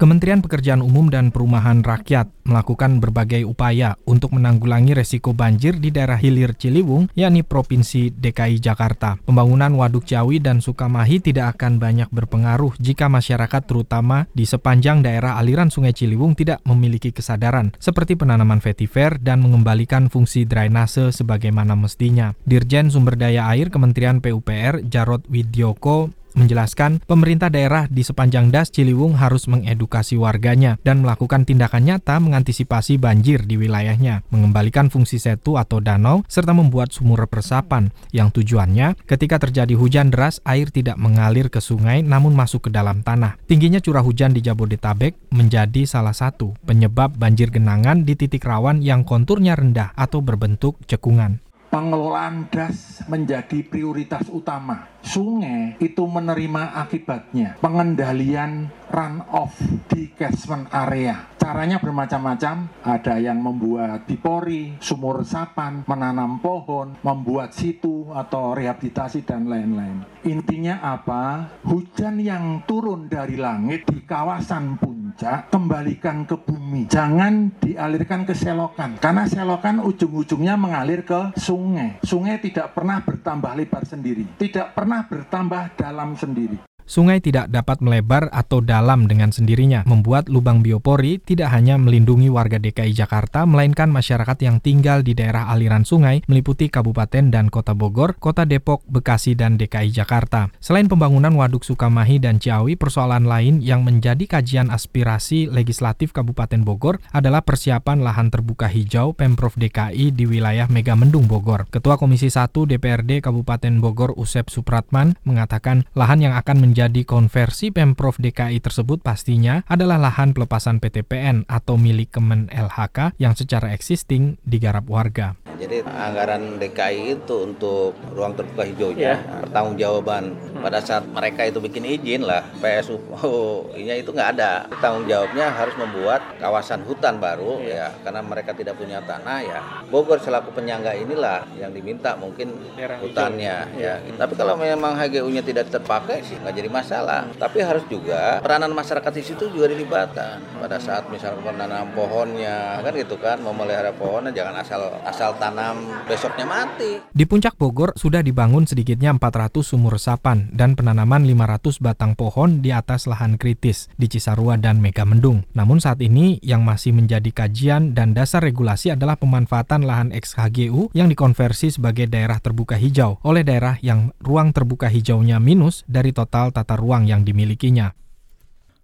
Kementerian 0.00 0.40
Pekerjaan 0.40 0.80
Umum 0.80 1.12
dan 1.12 1.28
Perumahan 1.28 1.84
Rakyat 1.84 2.32
melakukan 2.48 3.04
berbagai 3.04 3.44
upaya 3.44 4.00
untuk 4.08 4.32
menanggulangi 4.32 4.96
resiko 4.96 5.36
banjir 5.36 5.76
di 5.76 5.92
daerah 5.92 6.16
hilir 6.16 6.56
Ciliwung, 6.56 7.12
yakni 7.12 7.44
Provinsi 7.44 8.08
DKI 8.08 8.64
Jakarta. 8.64 9.20
Pembangunan 9.28 9.68
Waduk 9.76 10.08
Ciawi 10.08 10.40
dan 10.40 10.64
Sukamahi 10.64 11.20
tidak 11.20 11.60
akan 11.60 11.76
banyak 11.76 12.08
berpengaruh 12.08 12.80
jika 12.80 13.12
masyarakat 13.12 13.60
terutama 13.68 14.24
di 14.32 14.48
sepanjang 14.48 15.04
daerah 15.04 15.36
aliran 15.36 15.68
Sungai 15.68 15.92
Ciliwung 15.92 16.32
tidak 16.32 16.64
memiliki 16.64 17.12
kesadaran, 17.12 17.76
seperti 17.76 18.16
penanaman 18.16 18.64
vetiver 18.64 19.20
dan 19.20 19.44
mengembalikan 19.44 20.08
fungsi 20.08 20.48
drainase 20.48 21.12
sebagaimana 21.12 21.76
mestinya. 21.76 22.32
Dirjen 22.48 22.88
Sumber 22.88 23.20
Daya 23.20 23.52
Air 23.52 23.68
Kementerian 23.68 24.24
PUPR 24.24 24.80
Jarod 24.88 25.28
Widyoko 25.28 26.08
menjelaskan 26.38 27.02
pemerintah 27.04 27.50
daerah 27.50 27.86
di 27.90 28.06
sepanjang 28.06 28.54
das 28.54 28.70
Ciliwung 28.70 29.18
harus 29.18 29.50
mengedukasi 29.50 30.14
warganya 30.16 30.78
dan 30.86 31.02
melakukan 31.02 31.42
tindakan 31.48 31.86
nyata 31.86 32.18
mengantisipasi 32.22 32.96
banjir 32.96 33.44
di 33.44 33.58
wilayahnya, 33.58 34.22
mengembalikan 34.30 34.88
fungsi 34.88 35.18
setu 35.18 35.58
atau 35.58 35.82
danau, 35.82 36.22
serta 36.30 36.54
membuat 36.54 36.94
sumur 36.94 37.26
resapan 37.26 37.90
yang 38.14 38.30
tujuannya 38.30 38.94
ketika 39.06 39.42
terjadi 39.42 39.74
hujan 39.74 40.12
deras 40.14 40.38
air 40.46 40.70
tidak 40.70 41.00
mengalir 41.00 41.48
ke 41.48 41.58
sungai 41.58 42.02
namun 42.06 42.34
masuk 42.34 42.68
ke 42.68 42.70
dalam 42.70 43.02
tanah. 43.02 43.40
Tingginya 43.46 43.82
curah 43.82 44.04
hujan 44.04 44.30
di 44.30 44.42
Jabodetabek 44.44 45.18
menjadi 45.34 45.86
salah 45.86 46.14
satu 46.14 46.54
penyebab 46.62 47.16
banjir 47.16 47.50
genangan 47.50 48.06
di 48.06 48.14
titik 48.14 48.46
rawan 48.46 48.80
yang 48.84 49.02
konturnya 49.02 49.58
rendah 49.58 49.92
atau 49.98 50.22
berbentuk 50.22 50.78
cekungan 50.86 51.42
pengelolaan 51.70 52.50
das 52.50 53.00
menjadi 53.06 53.62
prioritas 53.62 54.26
utama. 54.28 54.90
Sungai 55.06 55.78
itu 55.78 56.02
menerima 56.04 56.74
akibatnya. 56.82 57.56
Pengendalian 57.62 58.68
run 58.90 59.22
off 59.30 59.54
di 59.86 60.10
catchment 60.18 60.68
area. 60.74 61.29
Caranya 61.40 61.80
bermacam-macam. 61.80 62.68
Ada 62.84 63.16
yang 63.16 63.40
membuat 63.40 64.04
dipori, 64.04 64.76
sumur 64.76 65.24
resapan, 65.24 65.82
menanam 65.88 66.36
pohon, 66.36 67.00
membuat 67.00 67.56
situ 67.56 68.12
atau 68.12 68.52
rehabilitasi 68.52 69.24
dan 69.24 69.48
lain-lain. 69.48 70.04
Intinya 70.28 70.84
apa? 70.84 71.48
Hujan 71.64 72.20
yang 72.20 72.60
turun 72.68 73.08
dari 73.08 73.40
langit 73.40 73.88
di 73.88 74.04
kawasan 74.04 74.76
puncak 74.76 75.48
kembalikan 75.48 76.28
ke 76.28 76.36
bumi. 76.36 76.86
Jangan 76.92 77.56
dialirkan 77.56 78.28
ke 78.28 78.36
selokan. 78.36 79.00
Karena 79.00 79.24
selokan 79.24 79.80
ujung-ujungnya 79.80 80.60
mengalir 80.60 81.08
ke 81.08 81.32
sungai. 81.40 82.04
Sungai 82.04 82.36
tidak 82.38 82.76
pernah 82.76 83.00
bertambah 83.00 83.56
lebar 83.56 83.82
sendiri. 83.88 84.28
Tidak 84.36 84.76
pernah 84.76 85.08
bertambah 85.08 85.74
dalam 85.80 86.12
sendiri. 86.20 86.69
Sungai 86.90 87.22
tidak 87.22 87.54
dapat 87.54 87.78
melebar 87.78 88.26
atau 88.34 88.58
dalam 88.58 89.06
dengan 89.06 89.30
sendirinya, 89.30 89.86
membuat 89.86 90.26
lubang 90.26 90.58
biopori 90.58 91.22
tidak 91.22 91.54
hanya 91.54 91.78
melindungi 91.78 92.26
warga 92.26 92.58
DKI 92.58 92.90
Jakarta, 92.98 93.46
melainkan 93.46 93.94
masyarakat 93.94 94.34
yang 94.42 94.58
tinggal 94.58 95.06
di 95.06 95.14
daerah 95.14 95.46
aliran 95.54 95.86
sungai 95.86 96.26
meliputi 96.26 96.66
Kabupaten 96.66 97.30
dan 97.30 97.46
Kota 97.46 97.78
Bogor, 97.78 98.18
Kota 98.18 98.42
Depok, 98.42 98.82
Bekasi, 98.90 99.38
dan 99.38 99.54
DKI 99.54 99.94
Jakarta. 99.94 100.50
Selain 100.58 100.90
pembangunan 100.90 101.30
Waduk 101.30 101.62
Sukamahi 101.62 102.18
dan 102.18 102.42
Ciawi, 102.42 102.74
persoalan 102.74 103.22
lain 103.22 103.62
yang 103.62 103.86
menjadi 103.86 104.26
kajian 104.26 104.74
aspirasi 104.74 105.46
legislatif 105.46 106.10
Kabupaten 106.10 106.66
Bogor 106.66 106.98
adalah 107.14 107.46
persiapan 107.46 108.02
lahan 108.02 108.34
terbuka 108.34 108.66
hijau 108.66 109.14
Pemprov 109.14 109.54
DKI 109.54 110.10
di 110.10 110.26
wilayah 110.26 110.66
Megamendung 110.66 111.30
Bogor. 111.30 111.70
Ketua 111.70 111.94
Komisi 111.94 112.34
1 112.34 112.50
DPRD 112.50 113.22
Kabupaten 113.22 113.78
Bogor 113.78 114.10
Usep 114.18 114.50
Supratman 114.50 115.14
mengatakan 115.22 115.86
lahan 115.94 116.26
yang 116.26 116.34
akan 116.34 116.58
menjadi 116.58 116.79
menjadi 116.80 117.04
konversi 117.04 117.68
Pemprov 117.68 118.16
DKI 118.16 118.56
tersebut 118.64 119.04
pastinya 119.04 119.60
adalah 119.68 120.00
lahan 120.00 120.32
pelepasan 120.32 120.80
PTPN 120.80 121.44
atau 121.44 121.76
milik 121.76 122.08
Kemen 122.08 122.48
LHK 122.48 123.20
yang 123.20 123.36
secara 123.36 123.76
existing 123.76 124.40
digarap 124.48 124.88
warga. 124.88 125.36
Jadi 125.60 125.84
anggaran 125.84 126.56
DKI 126.56 127.20
itu 127.20 127.36
untuk 127.44 127.92
ruang 128.16 128.32
terbuka 128.32 128.64
hijaunya, 128.64 129.20
yeah. 129.20 129.44
pertanggungjawaban. 129.44 130.32
Pada 130.64 130.80
saat 130.80 131.04
mereka 131.04 131.44
itu 131.44 131.60
bikin 131.60 131.84
izin 131.84 132.24
lah 132.24 132.48
PSU 132.64 132.96
oh, 133.12 133.68
ini 133.76 134.00
itu 134.00 134.16
nggak 134.16 134.40
ada. 134.40 134.64
Tanggung 134.80 135.04
jawabnya 135.04 135.52
harus 135.52 135.76
membuat 135.76 136.24
kawasan 136.40 136.80
hutan 136.88 137.20
baru 137.20 137.60
ya 137.60 137.92
karena 138.00 138.24
mereka 138.24 138.56
tidak 138.56 138.80
punya 138.80 139.04
tanah 139.04 139.38
ya. 139.44 139.60
Bogor 139.92 140.16
selaku 140.16 140.56
penyangga 140.56 140.96
inilah 140.96 141.44
yang 141.60 141.76
diminta 141.76 142.16
mungkin 142.16 142.56
hutannya 143.04 143.68
ya. 143.76 144.00
Tapi 144.00 144.32
kalau 144.32 144.56
memang 144.56 144.96
HGU-nya 144.96 145.44
tidak 145.44 145.68
terpakai 145.68 146.24
sih 146.24 146.40
nggak 146.40 146.56
jadi 146.56 146.69
masalah. 146.70 147.28
Tapi 147.36 147.60
harus 147.60 147.84
juga 147.90 148.38
peranan 148.40 148.72
masyarakat 148.72 149.12
di 149.12 149.22
situ 149.26 149.50
juga 149.50 149.66
dilibatkan. 149.68 150.40
Pada 150.62 150.78
saat 150.78 151.10
misalnya 151.10 151.42
menanam 151.42 151.90
pohonnya 151.92 152.80
kan 152.80 152.92
gitu 152.94 153.18
kan 153.18 153.42
memelihara 153.42 153.92
pohonnya 153.92 154.30
jangan 154.30 154.62
asal 154.62 154.82
asal 155.04 155.34
tanam 155.36 155.90
besoknya 156.06 156.46
mati. 156.46 157.02
Di 157.10 157.26
puncak 157.26 157.58
Bogor 157.58 157.92
sudah 157.98 158.22
dibangun 158.22 158.64
sedikitnya 158.64 159.12
400 159.18 159.60
sumur 159.60 159.98
resapan 159.98 160.48
dan 160.54 160.78
penanaman 160.78 161.26
500 161.26 161.82
batang 161.82 162.14
pohon 162.14 162.62
di 162.62 162.70
atas 162.70 163.10
lahan 163.10 163.36
kritis 163.36 163.90
di 163.98 164.06
Cisarua 164.06 164.56
dan 164.56 164.78
Megamendung. 164.78 165.44
Namun 165.52 165.82
saat 165.82 165.98
ini 166.00 166.38
yang 166.40 166.62
masih 166.62 166.94
menjadi 166.94 167.28
kajian 167.34 167.92
dan 167.92 168.14
dasar 168.14 168.40
regulasi 168.40 168.94
adalah 168.94 169.18
pemanfaatan 169.18 169.82
lahan 169.82 170.14
ex-HGU 170.14 170.94
yang 170.94 171.10
dikonversi 171.10 171.74
sebagai 171.74 172.06
daerah 172.06 172.38
terbuka 172.38 172.78
hijau 172.78 173.18
oleh 173.26 173.42
daerah 173.42 173.76
yang 173.82 174.14
ruang 174.22 174.54
terbuka 174.54 174.86
hijaunya 174.86 175.42
minus 175.42 175.82
dari 175.88 176.14
total 176.14 176.52
tata 176.60 176.76
ruang 176.76 177.08
yang 177.08 177.24
dimilikinya. 177.24 177.96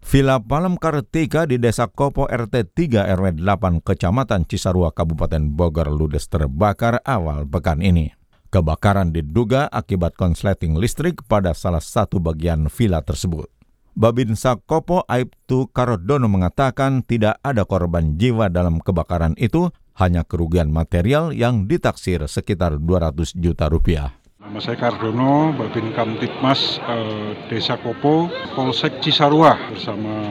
Villa 0.06 0.38
Palem 0.40 0.78
Kartika 0.80 1.44
di 1.44 1.60
Desa 1.60 1.90
Kopo 1.90 2.24
RT 2.30 2.72
3 2.72 3.10
RW 3.18 3.42
8 3.42 3.82
Kecamatan 3.84 4.46
Cisarua 4.48 4.94
Kabupaten 4.94 5.50
Bogor 5.50 5.90
ludes 5.92 6.30
terbakar 6.30 7.02
awal 7.04 7.44
pekan 7.44 7.84
ini. 7.84 8.14
Kebakaran 8.48 9.10
diduga 9.10 9.66
akibat 9.66 10.14
konsleting 10.14 10.78
listrik 10.78 11.26
pada 11.26 11.52
salah 11.52 11.82
satu 11.82 12.22
bagian 12.22 12.70
villa 12.70 13.02
tersebut. 13.02 13.50
Babinsa 13.98 14.60
Kopo 14.62 15.02
Aibtu 15.10 15.72
Karodono 15.74 16.30
mengatakan 16.30 17.02
tidak 17.02 17.42
ada 17.42 17.66
korban 17.66 18.14
jiwa 18.14 18.46
dalam 18.46 18.78
kebakaran 18.78 19.34
itu, 19.40 19.74
hanya 19.98 20.22
kerugian 20.22 20.70
material 20.70 21.34
yang 21.34 21.66
ditaksir 21.66 22.22
sekitar 22.30 22.78
200 22.78 23.34
juta 23.34 23.66
rupiah. 23.66 24.14
Nama 24.46 24.62
saya 24.62 24.78
Kardono, 24.78 25.50
Babin 25.58 25.90
Kamtipmas 25.90 26.78
eh, 26.78 27.34
Desa 27.50 27.74
Kopo, 27.82 28.30
Polsek 28.54 29.02
Cisarua 29.02 29.58
bersama 29.74 30.22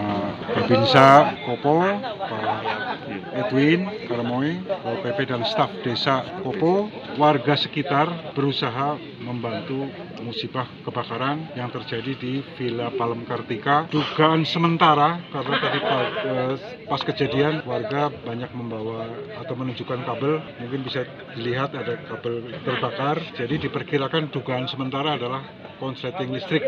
Babinsa 0.56 1.36
Kopo, 1.44 1.84
Pak 1.84 2.85
Edwin 3.34 4.08
Karamoy, 4.08 4.60
Pol 4.64 4.98
PP 5.04 5.20
dan 5.30 5.42
staf 5.48 5.72
Desa 5.82 6.42
Kopo, 6.44 6.90
warga 7.16 7.56
sekitar 7.56 8.36
berusaha 8.36 9.00
membantu 9.24 9.88
musibah 10.22 10.66
kebakaran 10.82 11.54
yang 11.54 11.70
terjadi 11.70 12.12
di 12.18 12.34
Villa 12.58 12.90
Palem 12.94 13.24
Kartika. 13.30 13.86
Dugaan 13.90 14.46
sementara 14.46 15.22
karena 15.30 15.56
tadi 15.62 15.80
eh, 15.82 16.54
pas 16.90 17.02
kejadian 17.02 17.62
warga 17.66 18.10
banyak 18.10 18.52
membawa 18.58 19.06
atau 19.42 19.54
menunjukkan 19.54 20.02
kabel, 20.06 20.42
mungkin 20.62 20.82
bisa 20.82 21.06
dilihat 21.38 21.74
ada 21.78 22.02
kabel 22.10 22.50
terbakar. 22.66 23.22
Jadi 23.38 23.70
diperkirakan 23.70 24.34
dugaan 24.34 24.66
sementara 24.66 25.18
adalah 25.18 25.46
konsleting 25.78 26.34
listrik 26.34 26.64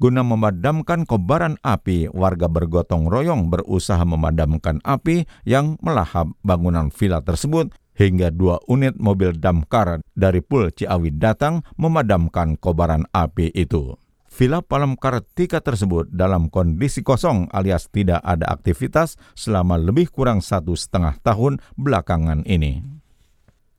Guna 0.00 0.24
memadamkan 0.24 1.04
kobaran 1.04 1.60
api, 1.60 2.08
warga 2.08 2.48
bergotong 2.48 3.12
royong 3.12 3.52
berusaha 3.52 4.00
memadamkan 4.08 4.80
api 4.80 5.28
yang 5.44 5.76
melahap 5.84 6.32
bangunan 6.40 6.88
villa 6.88 7.20
tersebut 7.20 7.68
hingga 8.00 8.32
dua 8.32 8.64
unit 8.64 8.96
mobil 8.96 9.36
damkar 9.36 10.00
dari 10.16 10.40
Pul 10.40 10.72
Ciawi 10.72 11.12
datang 11.20 11.60
memadamkan 11.76 12.56
kobaran 12.56 13.04
api 13.12 13.52
itu. 13.52 13.92
Villa 14.32 14.64
Palem 14.64 14.96
Kartika 14.96 15.60
tersebut 15.60 16.08
dalam 16.08 16.48
kondisi 16.48 17.04
kosong 17.04 17.52
alias 17.52 17.92
tidak 17.92 18.24
ada 18.24 18.48
aktivitas 18.48 19.20
selama 19.36 19.76
lebih 19.76 20.08
kurang 20.08 20.40
satu 20.40 20.72
setengah 20.72 21.20
tahun 21.20 21.60
belakangan 21.76 22.48
ini. 22.48 22.99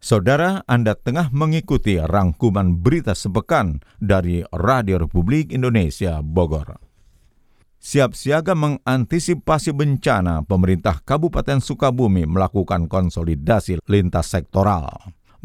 Saudara, 0.01 0.65
Anda 0.65 0.97
tengah 0.97 1.29
mengikuti 1.29 2.01
rangkuman 2.01 2.81
berita 2.81 3.13
sepekan 3.13 3.85
dari 4.01 4.41
Radio 4.49 4.97
Republik 4.97 5.53
Indonesia 5.53 6.25
Bogor. 6.25 6.81
Siap 7.77 8.17
siaga 8.17 8.57
mengantisipasi 8.57 9.77
bencana, 9.77 10.41
pemerintah 10.41 11.05
Kabupaten 11.05 11.61
Sukabumi 11.61 12.25
melakukan 12.25 12.89
konsolidasi 12.89 13.77
lintas 13.85 14.33
sektoral. 14.33 14.89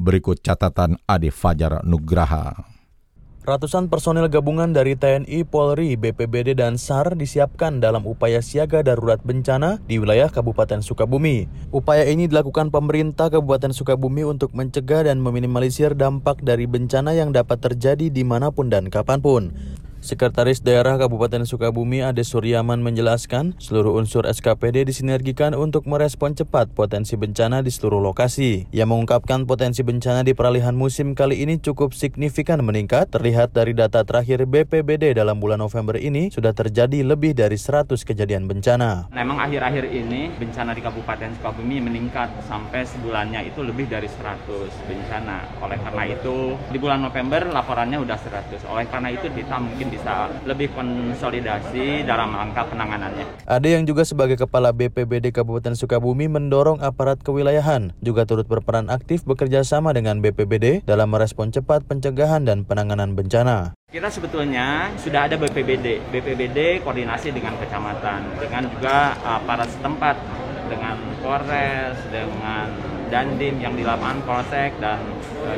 Berikut 0.01 0.41
catatan 0.41 1.05
Adi 1.05 1.29
Fajar 1.29 1.85
Nugraha. 1.85 2.76
Ratusan 3.47 3.87
personil 3.87 4.27
gabungan 4.27 4.75
dari 4.75 4.99
TNI, 4.99 5.47
Polri, 5.47 5.95
BPBD, 5.95 6.59
dan 6.59 6.75
SAR 6.75 7.15
disiapkan 7.15 7.79
dalam 7.79 8.03
upaya 8.03 8.43
siaga 8.43 8.83
darurat 8.83 9.23
bencana 9.23 9.79
di 9.87 10.03
wilayah 10.03 10.27
Kabupaten 10.27 10.83
Sukabumi. 10.83 11.47
Upaya 11.71 12.11
ini 12.11 12.27
dilakukan 12.27 12.75
pemerintah 12.75 13.31
Kabupaten 13.31 13.71
Sukabumi 13.71 14.27
untuk 14.27 14.51
mencegah 14.51 15.07
dan 15.07 15.23
meminimalisir 15.23 15.95
dampak 15.95 16.43
dari 16.43 16.67
bencana 16.67 17.15
yang 17.15 17.31
dapat 17.31 17.63
terjadi 17.63 18.11
di 18.11 18.27
mana 18.27 18.51
pun 18.51 18.67
dan 18.67 18.91
kapan 18.91 19.23
pun. 19.23 19.55
Sekretaris 20.07 20.63
Daerah 20.63 21.03
Kabupaten 21.03 21.43
Sukabumi 21.43 21.99
Ade 21.99 22.23
Suryaman 22.23 22.79
menjelaskan, 22.79 23.59
seluruh 23.59 23.99
unsur 23.99 24.23
SKPD 24.23 24.87
disinergikan 24.87 25.51
untuk 25.59 25.83
merespon 25.91 26.31
cepat 26.31 26.71
potensi 26.71 27.19
bencana 27.19 27.59
di 27.59 27.75
seluruh 27.75 27.99
lokasi. 27.99 28.71
Ia 28.71 28.87
mengungkapkan 28.87 29.51
potensi 29.51 29.83
bencana 29.83 30.23
di 30.23 30.31
peralihan 30.31 30.79
musim 30.79 31.19
kali 31.19 31.43
ini 31.43 31.59
cukup 31.59 31.91
signifikan 31.91 32.63
meningkat, 32.63 33.11
terlihat 33.11 33.51
dari 33.51 33.75
data 33.75 34.07
terakhir 34.07 34.47
BPBD 34.47 35.19
dalam 35.19 35.43
bulan 35.43 35.59
November 35.59 35.99
ini 35.99 36.31
sudah 36.31 36.55
terjadi 36.55 37.03
lebih 37.03 37.35
dari 37.35 37.59
100 37.59 37.99
kejadian 38.07 38.47
bencana. 38.47 39.11
Memang 39.11 39.43
akhir-akhir 39.43 39.91
ini 39.91 40.31
bencana 40.39 40.71
di 40.71 40.87
Kabupaten 40.87 41.35
Sukabumi 41.43 41.83
meningkat 41.83 42.31
sampai 42.47 42.87
sebulannya 42.87 43.51
itu 43.51 43.59
lebih 43.59 43.91
dari 43.91 44.07
100 44.07 44.71
bencana. 44.87 45.51
Oleh 45.59 45.83
karena 45.83 46.05
itu 46.07 46.55
di 46.71 46.79
bulan 46.79 47.03
November 47.03 47.43
laporannya 47.51 47.99
udah 47.99 48.15
100. 48.15 48.71
Oleh 48.71 48.87
karena 48.87 49.11
itu 49.11 49.27
kita 49.35 49.59
mungkin 49.59 49.96
bisa 49.97 50.29
lebih 50.45 50.69
konsolidasi 50.77 52.05
dalam 52.05 52.37
langkah 52.37 52.69
penanganannya. 52.69 53.49
Ada 53.49 53.69
yang 53.81 53.89
juga 53.89 54.05
sebagai 54.05 54.37
Kepala 54.37 54.77
BPBD 54.77 55.33
Kabupaten 55.33 55.73
Sukabumi 55.73 56.29
mendorong 56.29 56.85
aparat 56.85 57.25
kewilayahan 57.25 57.97
juga 58.05 58.29
turut 58.29 58.45
berperan 58.45 58.93
aktif 58.93 59.25
bekerja 59.25 59.65
sama 59.65 59.97
dengan 59.97 60.21
BPBD 60.21 60.85
dalam 60.85 61.09
merespon 61.09 61.49
cepat 61.49 61.89
pencegahan 61.89 62.45
dan 62.45 62.69
penanganan 62.69 63.17
bencana. 63.17 63.73
Kita 63.89 64.13
sebetulnya 64.13 64.93
sudah 65.01 65.25
ada 65.25 65.41
BPBD, 65.41 66.13
BPBD 66.13 66.85
koordinasi 66.85 67.33
dengan 67.33 67.57
kecamatan, 67.57 68.37
dengan 68.37 68.69
juga 68.69 69.17
aparat 69.25 69.73
setempat, 69.73 70.21
dengan 70.69 70.99
Polres, 71.23 71.97
dengan 72.13 72.69
Dandim 73.07 73.63
yang 73.63 73.79
di 73.79 73.87
lapangan 73.87 74.19
Polsek 74.27 74.83
dan 74.83 74.99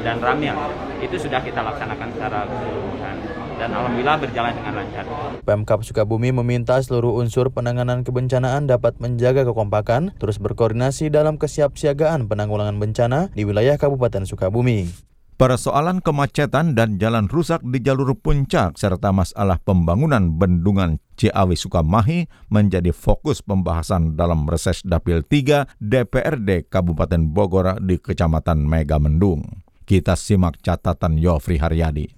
dan 0.05 0.21
Ramil. 0.21 0.53
Itu 1.01 1.17
sudah 1.17 1.41
kita 1.41 1.65
laksanakan 1.65 2.09
secara 2.13 2.45
keseluruhan 2.45 3.17
dan 3.59 3.75
alhamdulillah 3.75 4.17
berjalan 4.23 4.53
dengan 4.55 4.73
lancar. 4.79 5.05
Pemkap 5.43 5.83
Sukabumi 5.83 6.31
meminta 6.31 6.79
seluruh 6.79 7.19
unsur 7.19 7.51
penanganan 7.51 8.07
kebencanaan 8.07 8.71
dapat 8.71 8.97
menjaga 9.03 9.43
kekompakan, 9.45 10.15
terus 10.17 10.39
berkoordinasi 10.39 11.11
dalam 11.11 11.37
kesiapsiagaan 11.37 12.31
penanggulangan 12.31 12.79
bencana 12.79 13.35
di 13.35 13.43
wilayah 13.43 13.75
Kabupaten 13.75 14.25
Sukabumi. 14.25 15.09
Persoalan 15.39 16.03
kemacetan 16.03 16.75
dan 16.75 16.99
jalan 16.99 17.31
rusak 17.31 17.63
di 17.63 17.79
jalur 17.79 18.11
puncak 18.19 18.75
serta 18.75 19.15
masalah 19.15 19.63
pembangunan 19.63 20.35
bendungan 20.35 20.99
Ciawi 21.15 21.55
Sukamahi 21.55 22.27
menjadi 22.51 22.91
fokus 22.91 23.39
pembahasan 23.47 24.19
dalam 24.19 24.51
reses 24.51 24.83
Dapil 24.83 25.23
3 25.23 25.79
DPRD 25.79 26.67
Kabupaten 26.67 27.23
Bogor 27.31 27.79
di 27.79 28.03
Kecamatan 28.03 28.67
Megamendung. 28.67 29.63
Kita 29.87 30.19
simak 30.19 30.59
catatan 30.59 31.15
Yofri 31.23 31.63
Haryadi. 31.63 32.18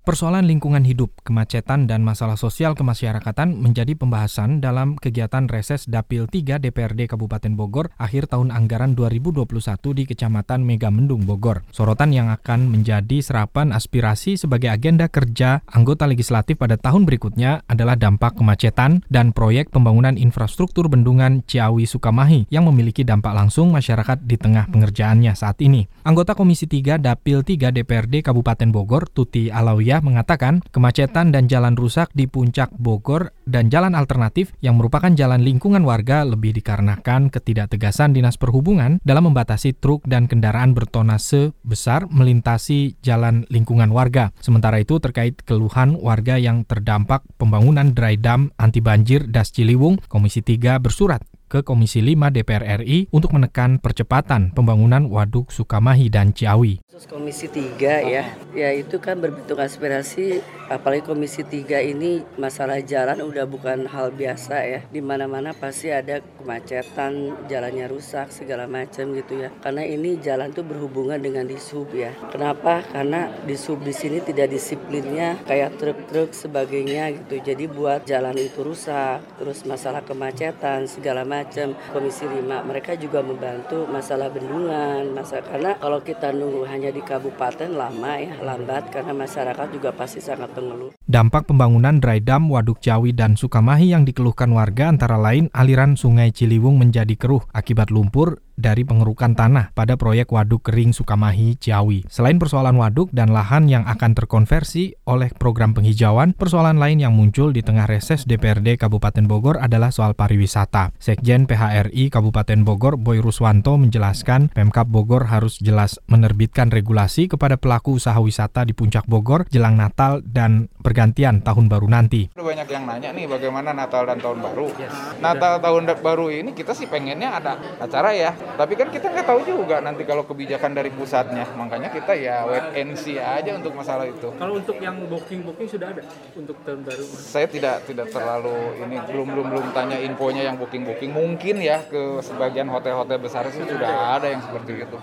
Persoalan 0.00 0.48
lingkungan 0.48 0.80
hidup, 0.88 1.12
kemacetan, 1.28 1.84
dan 1.84 2.00
masalah 2.00 2.40
sosial 2.40 2.72
kemasyarakatan 2.72 3.52
menjadi 3.52 3.92
pembahasan 3.92 4.64
dalam 4.64 4.96
kegiatan 4.96 5.44
reses 5.44 5.84
Dapil 5.84 6.24
3 6.24 6.56
DPRD 6.56 7.04
Kabupaten 7.04 7.52
Bogor 7.52 7.92
akhir 8.00 8.32
tahun 8.32 8.48
anggaran 8.48 8.96
2021 8.96 9.44
di 9.92 10.08
Kecamatan 10.08 10.64
Megamendung, 10.64 11.28
Bogor. 11.28 11.68
Sorotan 11.68 12.16
yang 12.16 12.32
akan 12.32 12.72
menjadi 12.72 13.20
serapan 13.20 13.76
aspirasi 13.76 14.40
sebagai 14.40 14.72
agenda 14.72 15.04
kerja 15.12 15.60
anggota 15.68 16.08
legislatif 16.08 16.56
pada 16.56 16.80
tahun 16.80 17.04
berikutnya 17.04 17.68
adalah 17.68 17.92
dampak 17.92 18.40
kemacetan 18.40 19.04
dan 19.12 19.36
proyek 19.36 19.68
pembangunan 19.68 20.16
infrastruktur 20.16 20.88
bendungan 20.88 21.44
Ciawi 21.44 21.84
Sukamahi 21.84 22.48
yang 22.48 22.64
memiliki 22.64 23.04
dampak 23.04 23.36
langsung 23.36 23.68
masyarakat 23.68 24.24
di 24.24 24.40
tengah 24.40 24.64
pengerjaannya 24.72 25.36
saat 25.36 25.60
ini. 25.60 25.84
Anggota 26.08 26.32
Komisi 26.32 26.64
3 26.64 26.96
Dapil 26.96 27.44
3 27.44 27.68
DPRD 27.68 28.24
Kabupaten 28.24 28.72
Bogor, 28.72 29.04
Tuti 29.04 29.52
Alawi 29.52 29.89
Sofia 29.90 30.06
mengatakan 30.06 30.62
kemacetan 30.70 31.34
dan 31.34 31.50
jalan 31.50 31.74
rusak 31.74 32.14
di 32.14 32.30
puncak 32.30 32.70
Bogor 32.78 33.34
dan 33.42 33.74
jalan 33.74 33.98
alternatif 33.98 34.54
yang 34.62 34.78
merupakan 34.78 35.10
jalan 35.18 35.42
lingkungan 35.42 35.82
warga 35.82 36.22
lebih 36.22 36.54
dikarenakan 36.54 37.26
ketidaktegasan 37.26 38.14
Dinas 38.14 38.38
Perhubungan 38.38 39.02
dalam 39.02 39.26
membatasi 39.26 39.74
truk 39.74 40.06
dan 40.06 40.30
kendaraan 40.30 40.78
bertonase 40.78 41.58
besar 41.66 42.06
melintasi 42.06 43.02
jalan 43.02 43.42
lingkungan 43.50 43.90
warga. 43.90 44.30
Sementara 44.38 44.78
itu 44.78 45.02
terkait 45.02 45.42
keluhan 45.42 45.98
warga 45.98 46.38
yang 46.38 46.62
terdampak 46.62 47.26
pembangunan 47.34 47.90
dry 47.90 48.14
dam 48.14 48.54
anti 48.62 48.78
banjir 48.78 49.26
Das 49.26 49.50
Ciliwung, 49.50 49.98
Komisi 50.06 50.38
3 50.38 50.78
bersurat 50.78 51.18
ke 51.50 51.66
Komisi 51.66 51.98
5 51.98 52.30
DPR 52.30 52.86
RI 52.86 53.10
untuk 53.10 53.34
menekan 53.34 53.82
percepatan 53.82 54.54
pembangunan 54.54 55.10
Waduk 55.10 55.50
Sukamahi 55.50 56.06
dan 56.06 56.30
Ciawi. 56.30 56.78
Komisi 57.08 57.48
3 57.48 57.80
ya, 58.04 58.36
ya 58.52 58.68
itu 58.76 59.00
kan 59.00 59.16
berbentuk 59.16 59.56
aspirasi, 59.56 60.44
apalagi 60.68 61.00
Komisi 61.00 61.40
3 61.40 61.80
ini 61.80 62.20
masalah 62.36 62.76
jalan 62.84 63.24
udah 63.24 63.48
bukan 63.48 63.88
hal 63.88 64.12
biasa 64.12 64.56
ya, 64.68 64.80
di 64.92 65.00
mana-mana 65.00 65.56
pasti 65.56 65.88
ada 65.88 66.20
kemacetan, 66.36 67.32
jalannya 67.48 67.88
rusak 67.88 68.28
segala 68.28 68.68
macam 68.68 69.16
gitu 69.16 69.40
ya. 69.40 69.48
Karena 69.64 69.88
ini 69.88 70.20
jalan 70.20 70.52
tuh 70.52 70.60
berhubungan 70.60 71.16
dengan 71.16 71.48
disub 71.48 71.88
ya. 71.96 72.12
Kenapa? 72.28 72.84
Karena 72.92 73.32
disub 73.48 73.80
di 73.80 73.96
sini 73.96 74.20
tidak 74.20 74.52
disiplinnya 74.52 75.40
kayak 75.48 75.80
truk-truk 75.80 76.36
sebagainya 76.36 77.16
gitu. 77.16 77.40
Jadi 77.40 77.64
buat 77.64 78.04
jalan 78.04 78.36
itu 78.36 78.60
rusak, 78.60 79.24
terus 79.40 79.64
masalah 79.64 80.04
kemacetan 80.04 80.84
segala 80.84 81.24
macam. 81.24 81.72
Komisi 81.96 82.28
5 82.28 82.66
mereka 82.66 82.92
juga 82.94 83.24
membantu 83.24 83.88
masalah 83.88 84.28
bendungan, 84.28 85.16
masa 85.16 85.40
karena 85.40 85.80
kalau 85.80 86.04
kita 86.04 86.34
nunggu 86.34 86.68
hanya 86.68 86.89
di 86.90 87.02
kabupaten 87.02 87.70
lama 87.70 88.12
ya, 88.18 88.34
lambat 88.42 88.90
karena 88.90 89.14
masyarakat 89.14 89.66
juga 89.70 89.90
pasti 89.94 90.18
sangat 90.18 90.50
mengeluh. 90.54 90.90
Dampak 91.06 91.46
pembangunan 91.46 91.98
dry 92.02 92.18
dam 92.18 92.50
Waduk 92.50 92.82
Ciawi 92.82 93.14
dan 93.14 93.38
Sukamahi 93.38 93.94
yang 93.94 94.02
dikeluhkan 94.06 94.50
warga 94.50 94.90
antara 94.90 95.18
lain 95.18 95.50
aliran 95.54 95.94
Sungai 95.94 96.34
Ciliwung 96.34 96.76
menjadi 96.78 97.14
keruh 97.14 97.42
akibat 97.54 97.88
lumpur 97.94 98.42
dari 98.60 98.84
pengerukan 98.84 99.32
tanah 99.32 99.72
pada 99.72 99.96
proyek 99.96 100.28
Waduk 100.28 100.68
Kering 100.68 100.92
Sukamahi 100.92 101.56
Ciawi. 101.56 102.04
Selain 102.06 102.36
persoalan 102.36 102.76
waduk 102.76 103.08
dan 103.10 103.32
lahan 103.32 103.66
yang 103.66 103.88
akan 103.88 104.12
terkonversi 104.12 105.00
oleh 105.08 105.32
program 105.32 105.72
penghijauan, 105.72 106.36
persoalan 106.36 106.76
lain 106.76 107.00
yang 107.00 107.16
muncul 107.16 107.50
di 107.50 107.64
tengah 107.64 107.88
reses 107.88 108.28
DPRD 108.28 108.76
Kabupaten 108.76 109.24
Bogor 109.24 109.56
adalah 109.58 109.88
soal 109.88 110.12
pariwisata. 110.12 110.92
Sekjen 111.00 111.48
PHRI 111.48 112.12
Kabupaten 112.12 112.60
Bogor 112.62 113.00
Boy 113.00 113.24
Ruswanto 113.24 113.80
menjelaskan 113.80 114.52
Pemkap 114.52 114.86
Bogor 114.86 115.32
harus 115.32 115.56
jelas 115.58 115.96
menerbitkan 116.12 116.68
regulasi 116.68 117.32
kepada 117.32 117.56
pelaku 117.56 117.96
usaha 117.96 118.20
wisata 118.20 118.68
di 118.68 118.76
Puncak 118.76 119.08
Bogor 119.08 119.48
jelang 119.48 119.80
Natal 119.80 120.20
dan 120.20 120.68
pergantian 120.84 121.40
tahun 121.40 121.72
baru 121.72 121.88
nanti. 121.88 122.28
Banyak 122.36 122.68
yang 122.68 122.84
nanya 122.84 123.10
nih 123.16 123.24
bagaimana 123.30 123.72
Natal 123.72 124.04
dan 124.04 124.18
tahun 124.20 124.44
baru. 124.44 124.66
Yes. 124.76 124.92
Natal 125.22 125.62
tahun 125.62 125.88
baru 126.02 126.28
ini 126.28 126.50
kita 126.52 126.74
sih 126.74 126.90
pengennya 126.90 127.38
ada 127.38 127.56
acara 127.78 128.10
ya 128.12 128.34
tapi 128.56 128.74
kan 128.78 128.88
kita 128.88 129.06
nggak 129.10 129.26
tahu 129.26 129.40
juga 129.46 129.82
nanti 129.82 130.02
kalau 130.06 130.22
kebijakan 130.26 130.72
dari 130.74 130.90
pusatnya. 130.90 131.44
Makanya 131.54 131.90
kita 131.90 132.12
ya 132.16 132.46
wait 132.46 132.74
and 132.78 132.94
see 132.96 133.18
aja 133.18 133.54
untuk 133.54 133.74
masalah 133.74 134.06
itu. 134.06 134.30
Kalau 134.34 134.58
untuk 134.58 134.76
yang 134.78 134.96
booking 135.06 135.42
booking 135.46 135.68
sudah 135.68 135.92
ada 135.92 136.02
untuk 136.34 136.56
tahun 136.62 136.80
baru? 136.86 137.04
Saya 137.06 137.46
tidak 137.46 137.86
tidak 137.86 138.08
terlalu 138.10 138.56
ini 138.86 138.96
belum 139.10 139.26
belum 139.34 139.46
belum 139.50 139.66
tanya 139.76 139.98
infonya 140.00 140.46
yang 140.46 140.56
booking 140.56 140.86
booking. 140.86 141.10
Mungkin 141.12 141.62
ya 141.62 141.84
ke 141.86 142.22
sebagian 142.24 142.70
hotel-hotel 142.70 143.18
besar 143.20 143.46
sih 143.50 143.62
sudah 143.66 144.18
ada 144.18 144.30
yang 144.30 144.42
seperti 144.42 144.86
itu. 144.86 144.98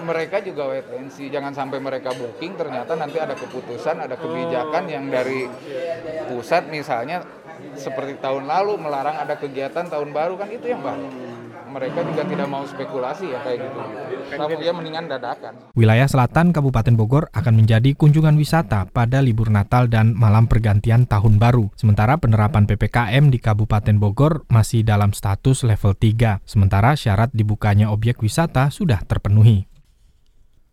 Mereka 0.00 0.36
juga 0.44 0.72
wait 0.72 0.88
and 0.96 1.10
see. 1.12 1.28
Jangan 1.30 1.52
sampai 1.54 1.78
mereka 1.78 2.10
booking 2.16 2.56
ternyata 2.56 2.96
nanti 2.98 3.20
ada 3.20 3.36
keputusan, 3.36 4.02
ada 4.02 4.16
kebijakan 4.18 4.84
yang 4.90 5.06
dari 5.06 5.46
pusat 6.30 6.66
misalnya 6.70 7.22
seperti 7.76 8.16
tahun 8.18 8.48
lalu 8.48 8.80
melarang 8.80 9.20
ada 9.20 9.36
kegiatan 9.36 9.86
tahun 9.88 10.10
baru 10.16 10.34
kan 10.40 10.48
itu 10.48 10.72
yang 10.72 10.80
baru 10.80 11.08
mereka 11.70 12.02
juga 12.02 12.26
tidak 12.26 12.48
mau 12.50 12.66
spekulasi 12.66 13.30
ya 13.30 13.38
kayak 13.46 13.58
gitu. 13.62 13.78
Tapi 14.34 14.52
ya 14.58 14.74
mendingan 14.74 15.06
dadakan. 15.06 15.52
Wilayah 15.78 16.10
selatan 16.10 16.50
Kabupaten 16.50 16.94
Bogor 16.98 17.30
akan 17.30 17.62
menjadi 17.62 17.94
kunjungan 17.94 18.34
wisata 18.34 18.90
pada 18.90 19.22
libur 19.22 19.54
Natal 19.54 19.86
dan 19.86 20.18
malam 20.18 20.50
pergantian 20.50 21.06
tahun 21.06 21.38
baru. 21.38 21.70
Sementara 21.78 22.18
penerapan 22.18 22.66
PPKM 22.66 23.30
di 23.30 23.38
Kabupaten 23.38 23.96
Bogor 24.02 24.42
masih 24.50 24.82
dalam 24.82 25.14
status 25.14 25.62
level 25.62 25.94
3. 25.94 26.42
Sementara 26.42 26.98
syarat 26.98 27.30
dibukanya 27.30 27.94
objek 27.94 28.18
wisata 28.20 28.74
sudah 28.74 29.06
terpenuhi. 29.06 29.70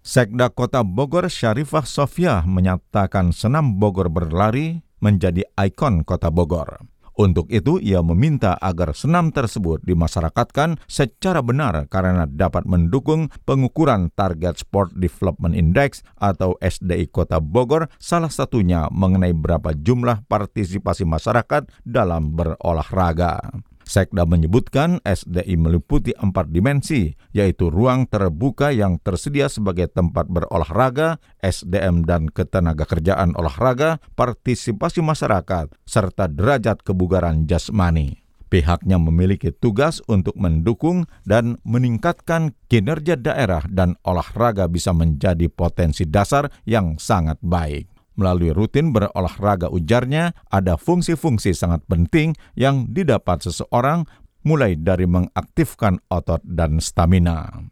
Sekda 0.02 0.48
Kota 0.50 0.88
Bogor 0.88 1.28
Syarifah 1.28 1.84
Sofia 1.84 2.40
menyatakan 2.48 3.36
senam 3.36 3.76
Bogor 3.76 4.08
berlari 4.08 4.82
menjadi 5.04 5.46
ikon 5.60 6.08
Kota 6.08 6.32
Bogor. 6.32 6.80
Untuk 7.18 7.50
itu, 7.50 7.82
ia 7.82 8.06
meminta 8.06 8.54
agar 8.62 8.94
senam 8.94 9.34
tersebut 9.34 9.82
dimasyarakatkan 9.82 10.78
secara 10.86 11.42
benar 11.42 11.90
karena 11.90 12.30
dapat 12.30 12.70
mendukung 12.70 13.34
pengukuran 13.42 14.14
Target 14.14 14.62
Sport 14.62 14.94
Development 14.94 15.58
Index 15.58 16.06
atau 16.22 16.54
SDI 16.62 17.10
Kota 17.10 17.42
Bogor, 17.42 17.90
salah 17.98 18.30
satunya 18.30 18.86
mengenai 18.94 19.34
berapa 19.34 19.74
jumlah 19.74 20.30
partisipasi 20.30 21.10
masyarakat 21.10 21.66
dalam 21.82 22.38
berolahraga. 22.38 23.66
Sekda 23.88 24.28
menyebutkan 24.28 25.00
SDI 25.08 25.56
meliputi 25.56 26.12
empat 26.12 26.52
dimensi, 26.52 27.16
yaitu 27.32 27.72
ruang 27.72 28.04
terbuka 28.04 28.76
yang 28.76 29.00
tersedia 29.00 29.48
sebagai 29.48 29.88
tempat 29.88 30.28
berolahraga, 30.28 31.24
SDM 31.40 32.04
dan 32.04 32.28
ketenaga 32.28 32.84
kerjaan 32.84 33.32
olahraga, 33.40 34.04
partisipasi 34.20 35.00
masyarakat, 35.00 35.72
serta 35.88 36.28
derajat 36.28 36.84
kebugaran 36.84 37.48
jasmani. 37.48 38.28
Pihaknya 38.48 39.00
memiliki 39.00 39.56
tugas 39.56 40.04
untuk 40.08 40.36
mendukung 40.36 41.08
dan 41.24 41.60
meningkatkan 41.64 42.56
kinerja 42.68 43.16
daerah 43.20 43.64
dan 43.72 43.96
olahraga 44.04 44.68
bisa 44.72 44.92
menjadi 44.92 45.48
potensi 45.48 46.04
dasar 46.08 46.52
yang 46.64 47.00
sangat 47.00 47.40
baik. 47.40 47.97
Melalui 48.18 48.50
rutin 48.50 48.90
berolahraga 48.90 49.70
ujarnya, 49.70 50.34
ada 50.50 50.74
fungsi-fungsi 50.74 51.54
sangat 51.54 51.86
penting 51.86 52.34
yang 52.58 52.90
didapat 52.90 53.46
seseorang 53.46 54.10
mulai 54.42 54.74
dari 54.74 55.06
mengaktifkan 55.06 56.02
otot 56.10 56.42
dan 56.42 56.82
stamina. 56.82 57.70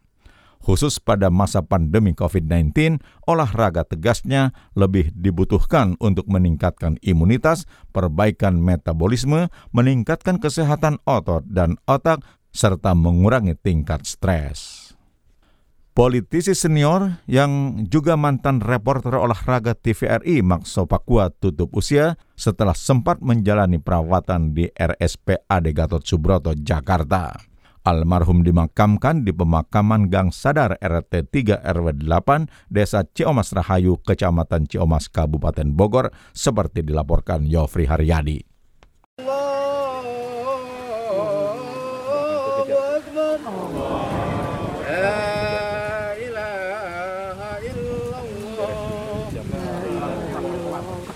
Khusus 0.62 0.98
pada 0.98 1.30
masa 1.30 1.62
pandemi 1.62 2.10
COVID-19, 2.10 2.98
olahraga 3.26 3.86
tegasnya 3.86 4.50
lebih 4.74 5.14
dibutuhkan 5.14 5.94
untuk 6.02 6.26
meningkatkan 6.26 6.98
imunitas, 7.06 7.70
perbaikan 7.94 8.58
metabolisme, 8.58 9.46
meningkatkan 9.70 10.42
kesehatan 10.42 10.98
otot 11.06 11.46
dan 11.46 11.78
otak, 11.86 12.22
serta 12.50 12.98
mengurangi 12.98 13.54
tingkat 13.54 14.02
stres. 14.10 14.85
Politisi 15.96 16.52
senior 16.52 17.24
yang 17.24 17.80
juga 17.88 18.20
mantan 18.20 18.60
reporter 18.60 19.16
olahraga 19.16 19.72
TVRI 19.72 20.44
Maxo 20.44 20.84
Pakua 20.84 21.32
tutup 21.32 21.72
usia 21.72 22.20
setelah 22.36 22.76
sempat 22.76 23.24
menjalani 23.24 23.80
perawatan 23.80 24.52
di 24.52 24.68
RSPAD 24.76 25.64
Gatot 25.72 26.04
Subroto, 26.04 26.52
Jakarta. 26.52 27.32
Almarhum 27.80 28.44
dimakamkan 28.44 29.24
di 29.24 29.32
pemakaman 29.32 30.12
Gang 30.12 30.36
Sadar 30.36 30.76
RT 30.76 31.32
3 31.32 31.64
RW 31.64 32.04
8 32.04 32.68
Desa 32.68 33.00
Ciomas 33.08 33.56
Rahayu, 33.56 33.96
Kecamatan 34.04 34.68
Ciomas, 34.68 35.08
Kabupaten 35.08 35.72
Bogor, 35.72 36.12
seperti 36.36 36.84
dilaporkan 36.84 37.48
Yofri 37.48 37.88
Haryadi. 37.88 38.55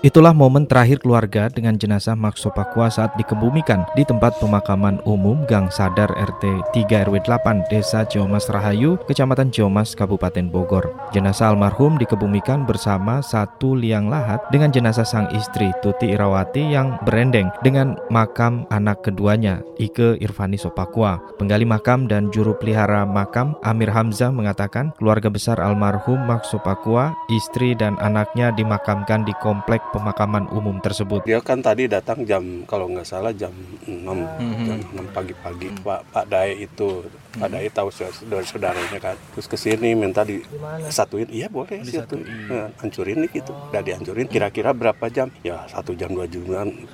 Itulah 0.01 0.33
momen 0.33 0.65
terakhir 0.65 1.05
keluarga 1.05 1.53
dengan 1.53 1.77
jenazah 1.77 2.17
Makso 2.17 2.49
Pakua 2.49 2.89
saat 2.89 3.13
dikebumikan 3.21 3.85
di 3.93 4.01
tempat 4.01 4.33
pemakaman 4.41 4.97
umum 5.05 5.45
Gang 5.45 5.69
Sadar 5.69 6.09
RT 6.17 6.73
3 6.73 7.05
RW 7.05 7.21
8 7.21 7.69
Desa 7.69 8.09
Ciomas 8.09 8.49
Rahayu, 8.49 8.97
Kecamatan 9.05 9.53
Ciomas, 9.53 9.93
Kabupaten 9.93 10.49
Bogor. 10.49 10.89
Jenazah 11.13 11.53
almarhum 11.53 12.01
dikebumikan 12.01 12.65
bersama 12.65 13.21
satu 13.21 13.77
liang 13.77 14.09
lahat 14.09 14.41
dengan 14.49 14.73
jenazah 14.73 15.05
sang 15.05 15.29
istri 15.37 15.69
Tuti 15.85 16.17
Irawati 16.17 16.73
yang 16.73 16.97
berendeng 17.05 17.53
dengan 17.61 18.01
makam 18.09 18.65
anak 18.73 19.05
keduanya 19.05 19.61
Ike 19.77 20.17
Irfani 20.25 20.57
Sopakua. 20.57 21.21
Penggali 21.37 21.69
makam 21.69 22.09
dan 22.09 22.33
juru 22.33 22.57
pelihara 22.57 23.05
makam 23.05 23.53
Amir 23.61 23.93
Hamzah 23.93 24.33
mengatakan 24.33 24.97
keluarga 24.97 25.29
besar 25.29 25.61
almarhum 25.61 26.25
Makso 26.25 26.57
Pakua, 26.57 27.13
istri 27.29 27.77
dan 27.77 28.01
anaknya 28.01 28.49
dimakamkan 28.57 29.29
di 29.29 29.37
komplek 29.45 29.90
pemakaman 29.91 30.47
umum 30.51 30.79
tersebut. 30.79 31.23
Dia 31.27 31.43
kan 31.43 31.61
tadi 31.61 31.91
datang 31.91 32.23
jam 32.25 32.65
kalau 32.67 32.91
nggak 32.91 33.07
salah 33.07 33.35
jam 33.35 33.53
6, 33.85 33.91
mm 33.91 34.03
-hmm. 34.07 34.67
jam 34.67 34.79
6 35.07 35.17
pagi-pagi. 35.17 35.69
Pak 35.83 36.01
Pak 36.15 36.25
Dae 36.31 36.65
itu 36.65 37.05
Pak 37.31 37.49
Dai 37.51 37.69
tahu 37.71 37.89
saudara 37.95 38.43
saudaranya 38.43 38.99
kan. 38.99 39.17
Terus 39.37 39.47
ke 39.47 39.57
sini 39.59 39.95
minta 39.95 40.27
di 40.27 40.43
satuin. 40.91 41.31
Iya 41.31 41.47
boleh 41.47 41.83
satuin 41.87 42.27
nah, 42.51 42.69
hancurin 42.83 43.23
nih 43.27 43.31
gitu. 43.43 43.53
Udah 43.71 43.83
dihancurin 43.83 44.27
kira-kira 44.27 44.75
berapa 44.75 45.07
jam? 45.13 45.31
Ya 45.47 45.63
satu 45.71 45.95
jam 45.95 46.11
dua 46.11 46.27
jam 46.27 46.43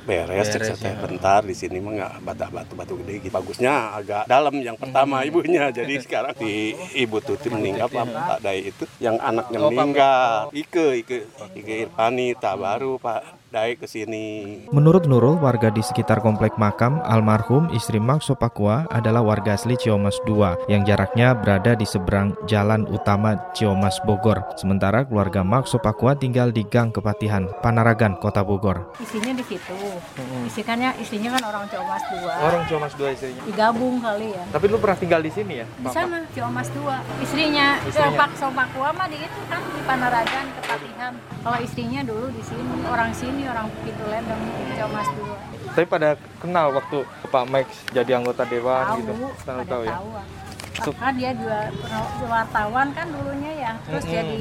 beres, 0.04 0.48
Beres, 0.48 0.48
cek 0.52 0.80
ya. 0.80 0.92
bentar 1.00 1.40
di 1.44 1.54
sini 1.56 1.80
mah 1.80 1.92
nggak 1.96 2.12
bata 2.24 2.46
batu 2.52 2.72
batu 2.76 2.94
gede 3.00 3.24
gitu. 3.24 3.32
Bagusnya 3.32 3.96
agak 3.96 4.24
dalam 4.28 4.54
yang 4.60 4.76
pertama 4.76 5.24
ibunya. 5.24 5.72
Jadi 5.72 6.00
sekarang 6.04 6.36
di 6.36 6.76
ibu 6.96 7.20
tuti 7.24 7.48
meninggal 7.48 7.88
Pak 7.88 8.04
Pak 8.12 8.38
Dai 8.44 8.68
itu. 8.68 8.84
Yang 9.00 9.16
anaknya 9.20 9.58
Oh, 9.62 9.72
meninggal. 9.72 10.52
Ike 10.52 10.86
Ike 11.04 11.18
Ike 11.56 11.74
Irfani 11.88 12.36
tak 12.36 12.60
baru 12.60 13.00
Pak 13.00 13.35
Dai 13.46 13.78
ke 13.78 13.86
sini 13.86 14.66
Menurut 14.74 15.06
Nurul, 15.06 15.38
warga 15.38 15.70
di 15.70 15.78
sekitar 15.78 16.18
komplek 16.18 16.58
makam 16.58 16.98
almarhum 17.06 17.70
istri 17.70 18.02
Max 18.02 18.26
Sopakua 18.26 18.90
adalah 18.90 19.22
warga 19.22 19.54
asli 19.54 19.78
Ciomas 19.78 20.18
2 20.26 20.66
yang 20.66 20.82
jaraknya 20.82 21.30
berada 21.30 21.78
di 21.78 21.86
seberang 21.86 22.34
jalan 22.50 22.82
utama 22.90 23.38
Ciomas 23.54 24.02
Bogor. 24.02 24.42
Sementara 24.58 25.06
keluarga 25.06 25.46
Max 25.46 25.70
Sopakua 25.70 26.18
tinggal 26.18 26.50
di 26.50 26.66
Gang 26.66 26.90
Kepatihan, 26.90 27.46
Panaragan, 27.62 28.18
Kota 28.18 28.42
Bogor. 28.42 28.90
Isinya 28.98 29.30
di 29.30 29.44
situ. 29.46 29.78
Isikannya 30.50 30.98
isinya 30.98 31.38
kan 31.38 31.46
orang 31.46 31.70
Ciomas 31.70 32.02
2. 32.02 32.26
Orang 32.50 32.62
Ciomas 32.66 32.92
2 32.98 33.14
istrinya. 33.14 33.42
Digabung 33.46 34.02
kali 34.02 34.34
ya. 34.34 34.42
Tapi 34.50 34.64
lu 34.66 34.82
pernah 34.82 34.98
tinggal 34.98 35.22
di 35.22 35.30
sini 35.30 35.62
ya? 35.62 35.66
Di 35.70 35.88
sana 35.94 36.18
Ciomas 36.34 36.66
2. 36.74 37.22
Istrinya, 37.22 37.78
Istrinya. 37.86 38.26
Pak 38.26 38.30
Sopakua 38.42 38.90
mah 38.90 39.06
di 39.06 39.22
itu 39.22 39.40
kan 39.46 39.62
di 39.62 39.80
Panaragan 39.86 40.46
Kepatihan. 40.58 41.14
Kalau 41.46 41.58
istrinya 41.62 42.02
dulu 42.02 42.26
di 42.34 42.42
sini, 42.42 42.74
orang 42.90 43.14
sini 43.14 43.35
orang 43.44 43.68
Pintu 43.80 44.04
Lendeng 44.06 44.40
Ciomas 44.72 45.08
2. 45.12 45.74
Tapi 45.74 45.84
pada 45.84 46.08
kenal 46.38 46.72
waktu 46.72 46.98
Pak 47.26 47.44
Max 47.46 47.66
jadi 47.90 48.16
anggota 48.16 48.42
dewan 48.42 48.80
Tahu, 48.82 48.98
gitu. 48.98 49.12
Tahu 49.12 49.28
pada 49.44 49.62
tahu 49.66 49.82
ya. 49.82 49.92
tahu. 49.92 50.08
Kan 50.92 51.16
dia 51.16 51.32
juga 51.32 51.72
pernah- 51.72 52.04
wartawan 52.22 52.92
kan 52.92 53.08
dulunya 53.08 53.52
ya, 53.56 53.72
terus 53.82 54.04
Mm-mm. 54.04 54.12
jadi, 54.12 54.36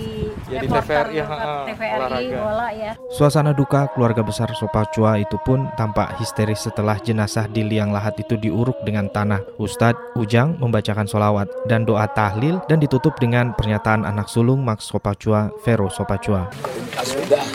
Jadi 0.46 0.66
reporter 0.68 1.06
TVRI, 1.08 1.20
ha, 1.24 1.64
TVRI 1.64 1.96
olahraga. 1.96 2.38
bola 2.38 2.68
ya. 2.70 2.92
Suasana 3.10 3.52
duka 3.52 3.88
keluarga 3.90 4.20
besar 4.20 4.52
Sopacua 4.52 5.16
itu 5.16 5.40
pun 5.42 5.72
tampak 5.74 6.20
histeris 6.20 6.60
setelah 6.60 7.00
jenazah 7.00 7.48
di 7.48 7.64
liang 7.64 7.96
lahat 7.96 8.20
itu 8.20 8.36
diuruk 8.36 8.76
dengan 8.84 9.08
tanah. 9.08 9.48
Ustadz 9.56 10.12
Ujang 10.16 10.60
membacakan 10.60 11.08
solawat 11.08 11.48
dan 11.72 11.88
doa 11.88 12.04
tahlil 12.06 12.60
dan 12.68 12.84
ditutup 12.84 13.16
dengan 13.16 13.56
pernyataan 13.56 14.04
anak 14.04 14.28
sulung 14.28 14.60
Max 14.60 14.92
Sopacua, 14.92 15.56
Vero 15.64 15.88
Sopacua. 15.88 16.52
sudah 17.00 17.48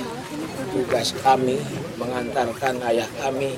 tugas 0.71 1.13
kami 1.21 1.59
mengantarkan 1.99 2.79
ayah 2.91 3.07
kami 3.19 3.53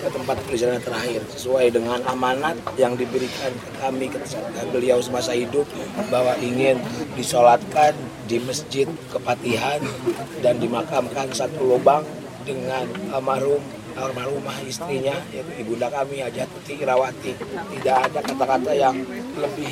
ke 0.00 0.08
tempat 0.08 0.36
perjalanan 0.48 0.82
terakhir 0.82 1.20
sesuai 1.36 1.70
dengan 1.70 2.00
amanat 2.08 2.56
yang 2.80 2.96
diberikan 2.96 3.52
ke 3.52 3.70
kami 3.78 4.08
ketika 4.08 4.64
beliau 4.72 4.98
semasa 4.98 5.36
hidup 5.36 5.68
bahwa 6.08 6.34
ingin 6.40 6.80
disolatkan 7.14 7.92
di 8.24 8.40
masjid 8.42 8.88
kepatihan 9.12 9.80
dan 10.40 10.56
dimakamkan 10.58 11.28
satu 11.30 11.76
lubang 11.76 12.02
dengan 12.44 12.88
almarhum 13.12 13.60
almarhumah 13.94 14.58
istrinya 14.66 15.14
yaitu 15.30 15.52
ibunda 15.62 15.86
kami 15.86 16.18
Hajat 16.18 16.50
Irawati. 16.66 17.32
Tidak 17.78 17.96
ada 18.10 18.20
kata-kata 18.20 18.74
yang 18.74 18.98
lebih 19.38 19.70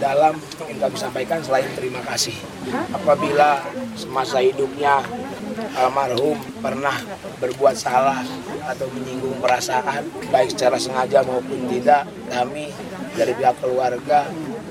dalam 0.00 0.36
yang 0.68 0.78
kami 0.78 0.96
sampaikan 0.96 1.40
selain 1.40 1.68
terima 1.76 2.00
kasih. 2.04 2.36
Apabila 2.92 3.64
semasa 3.96 4.40
hidupnya 4.44 5.00
almarhum 5.76 6.36
pernah 6.60 6.94
berbuat 7.40 7.76
salah 7.76 8.20
atau 8.64 8.86
menyinggung 8.92 9.40
perasaan 9.40 10.08
baik 10.28 10.52
secara 10.52 10.76
sengaja 10.76 11.24
maupun 11.24 11.68
tidak 11.68 12.06
kami 12.28 12.72
dari 13.16 13.32
pihak 13.34 13.56
keluarga 13.60 14.28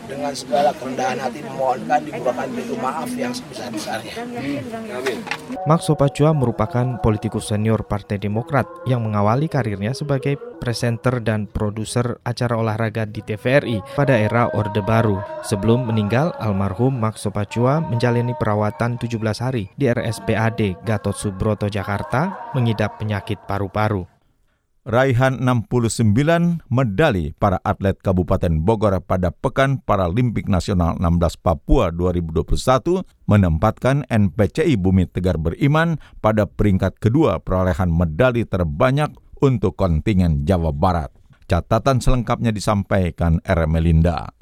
dengan 0.10 0.34
segala 0.34 0.74
kerendahan 0.74 1.22
hati 1.22 1.46
memohonkan 1.46 2.02
dibukakan 2.02 2.50
pintu 2.50 2.76
maaf 2.82 3.10
yang 3.14 3.32
sebesar-besarnya. 3.32 4.14
Amin. 4.26 5.22
Max 5.70 5.86
Sopacua 5.86 6.34
merupakan 6.34 6.98
politikus 7.00 7.54
senior 7.54 7.86
Partai 7.86 8.18
Demokrat 8.18 8.66
yang 8.90 9.06
mengawali 9.06 9.46
karirnya 9.46 9.94
sebagai 9.94 10.36
presenter 10.58 11.22
dan 11.22 11.46
produser 11.46 12.18
acara 12.26 12.58
olahraga 12.58 13.06
di 13.06 13.22
TVRI 13.22 13.96
pada 13.96 14.18
era 14.18 14.50
Orde 14.52 14.82
Baru. 14.82 15.22
Sebelum 15.46 15.88
meninggal, 15.88 16.34
almarhum 16.42 16.98
Max 16.98 17.24
Sopacua 17.24 17.80
menjalani 17.80 18.34
perawatan 18.34 18.98
17 18.98 19.22
hari 19.40 19.70
di 19.78 19.88
RSPAD 19.88 20.84
Gatot 20.84 21.16
Subroto 21.16 21.70
Jakarta 21.70 22.52
mengidap 22.58 22.98
penyakit 22.98 23.38
paru-paru. 23.46 24.19
Raihan 24.90 25.38
69 25.46 26.66
medali 26.66 27.38
para 27.38 27.62
atlet 27.62 27.94
Kabupaten 28.02 28.58
Bogor 28.66 28.98
pada 29.06 29.30
Pekan 29.30 29.86
Paralimpik 29.86 30.50
Nasional 30.50 30.98
16 30.98 31.46
Papua 31.46 31.94
2021 31.94 33.06
menempatkan 33.30 34.10
NPCI 34.10 34.82
Bumi 34.82 35.06
Tegar 35.06 35.38
Beriman 35.38 36.02
pada 36.26 36.50
peringkat 36.50 36.98
kedua 36.98 37.38
perolehan 37.38 37.94
medali 37.94 38.50
terbanyak 38.50 39.14
untuk 39.46 39.78
kontingen 39.78 40.50
Jawa 40.50 40.74
Barat. 40.74 41.14
Catatan 41.46 42.02
selengkapnya 42.02 42.50
disampaikan 42.50 43.38
R. 43.46 43.70
Melinda. 43.70 44.39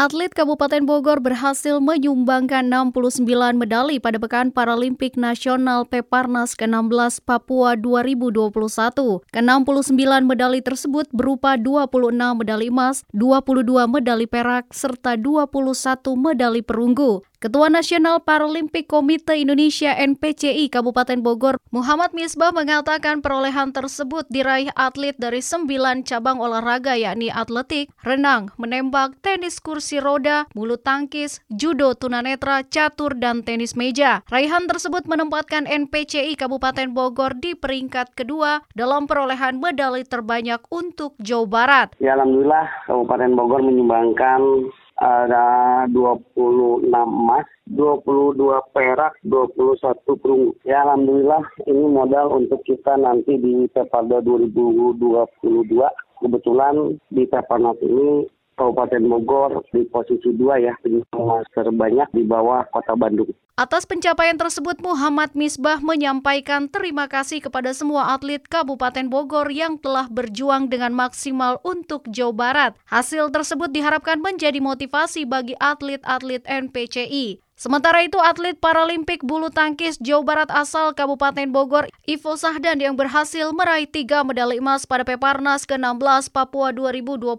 Atlet 0.00 0.32
Kabupaten 0.32 0.88
Bogor 0.88 1.20
berhasil 1.20 1.76
menyumbangkan 1.76 2.64
69 2.72 3.20
medali 3.52 4.00
pada 4.00 4.16
Pekan 4.16 4.48
Paralimpik 4.48 5.20
Nasional 5.20 5.84
Peparnas 5.84 6.56
ke-16 6.56 7.20
Papua 7.20 7.76
2021. 7.76 8.48
Ke-69 9.28 10.24
medali 10.24 10.64
tersebut 10.64 11.04
berupa 11.12 11.60
26 11.60 12.16
medali 12.16 12.72
emas, 12.72 13.04
22 13.12 13.76
medali 13.92 14.24
perak, 14.24 14.72
serta 14.72 15.20
21 15.20 15.52
medali 16.16 16.64
perunggu. 16.64 17.20
Ketua 17.40 17.72
Nasional 17.72 18.20
Paralimpik 18.20 18.84
Komite 18.84 19.32
Indonesia 19.32 19.96
NPCI 19.96 20.68
Kabupaten 20.68 21.24
Bogor, 21.24 21.56
Muhammad 21.72 22.12
Misbah 22.12 22.52
mengatakan 22.52 23.24
perolehan 23.24 23.72
tersebut 23.72 24.28
diraih 24.28 24.68
atlet 24.76 25.16
dari 25.16 25.40
sembilan 25.40 26.04
cabang 26.04 26.36
olahraga 26.36 27.00
yakni 27.00 27.32
atletik, 27.32 27.96
renang, 28.04 28.52
menembak, 28.60 29.16
tenis 29.24 29.56
kursi 29.56 30.04
roda, 30.04 30.52
bulu 30.52 30.76
tangkis, 30.76 31.40
judo 31.48 31.96
tunanetra, 31.96 32.60
catur, 32.68 33.16
dan 33.16 33.40
tenis 33.40 33.72
meja. 33.72 34.20
Raihan 34.28 34.68
tersebut 34.68 35.08
menempatkan 35.08 35.64
NPCI 35.64 36.36
Kabupaten 36.36 36.92
Bogor 36.92 37.40
di 37.40 37.56
peringkat 37.56 38.20
kedua 38.20 38.68
dalam 38.76 39.08
perolehan 39.08 39.64
medali 39.64 40.04
terbanyak 40.04 40.60
untuk 40.68 41.16
Jawa 41.16 41.48
Barat. 41.48 41.88
Ya 42.04 42.20
Alhamdulillah 42.20 42.68
Kabupaten 42.84 43.32
Bogor 43.32 43.64
menyumbangkan 43.64 44.68
ada 45.00 45.88
26 45.88 46.92
emas, 46.92 47.48
22 47.72 48.60
perak, 48.76 49.16
21 49.24 49.96
perunggu. 50.20 50.52
Ya 50.68 50.84
Alhamdulillah 50.84 51.40
ini 51.64 51.84
modal 51.88 52.36
untuk 52.36 52.60
kita 52.68 53.00
nanti 53.00 53.40
di 53.40 53.64
Peparda 53.72 54.20
2022. 54.20 55.40
Kebetulan 56.20 57.00
di 57.08 57.24
Peparnas 57.24 57.80
ini 57.80 58.28
Kabupaten 58.60 59.08
Bogor 59.08 59.64
di 59.72 59.88
posisi 59.88 60.36
dua 60.36 60.60
ya, 60.60 60.76
penyumbang 60.84 61.48
terbanyak 61.56 62.12
di 62.12 62.28
bawah 62.28 62.68
Kota 62.68 62.92
Bandung. 62.92 63.32
Atas 63.60 63.84
pencapaian 63.84 64.40
tersebut, 64.40 64.80
Muhammad 64.80 65.36
Misbah 65.36 65.84
menyampaikan 65.84 66.64
terima 66.64 67.12
kasih 67.12 67.44
kepada 67.44 67.76
semua 67.76 68.16
atlet 68.16 68.40
Kabupaten 68.40 69.04
Bogor 69.12 69.52
yang 69.52 69.76
telah 69.76 70.08
berjuang 70.08 70.72
dengan 70.72 70.96
maksimal 70.96 71.60
untuk 71.60 72.08
Jawa 72.08 72.32
Barat. 72.32 72.72
Hasil 72.88 73.28
tersebut 73.28 73.68
diharapkan 73.68 74.16
menjadi 74.16 74.64
motivasi 74.64 75.28
bagi 75.28 75.52
atlet-atlet 75.60 76.40
NPCI. 76.48 77.49
Sementara 77.60 78.00
itu, 78.00 78.16
atlet 78.16 78.56
Paralimpik 78.56 79.20
bulu 79.20 79.52
tangkis 79.52 80.00
Jawa 80.00 80.24
Barat 80.24 80.48
asal 80.48 80.96
Kabupaten 80.96 81.44
Bogor, 81.52 81.92
Ivo 82.08 82.32
Sahdan 82.32 82.80
yang 82.80 82.96
berhasil 82.96 83.52
meraih 83.52 83.84
tiga 83.84 84.24
medali 84.24 84.64
emas 84.64 84.88
pada 84.88 85.04
Peparnas 85.04 85.68
ke-16 85.68 86.32
Papua 86.32 86.72
2021 86.72 87.36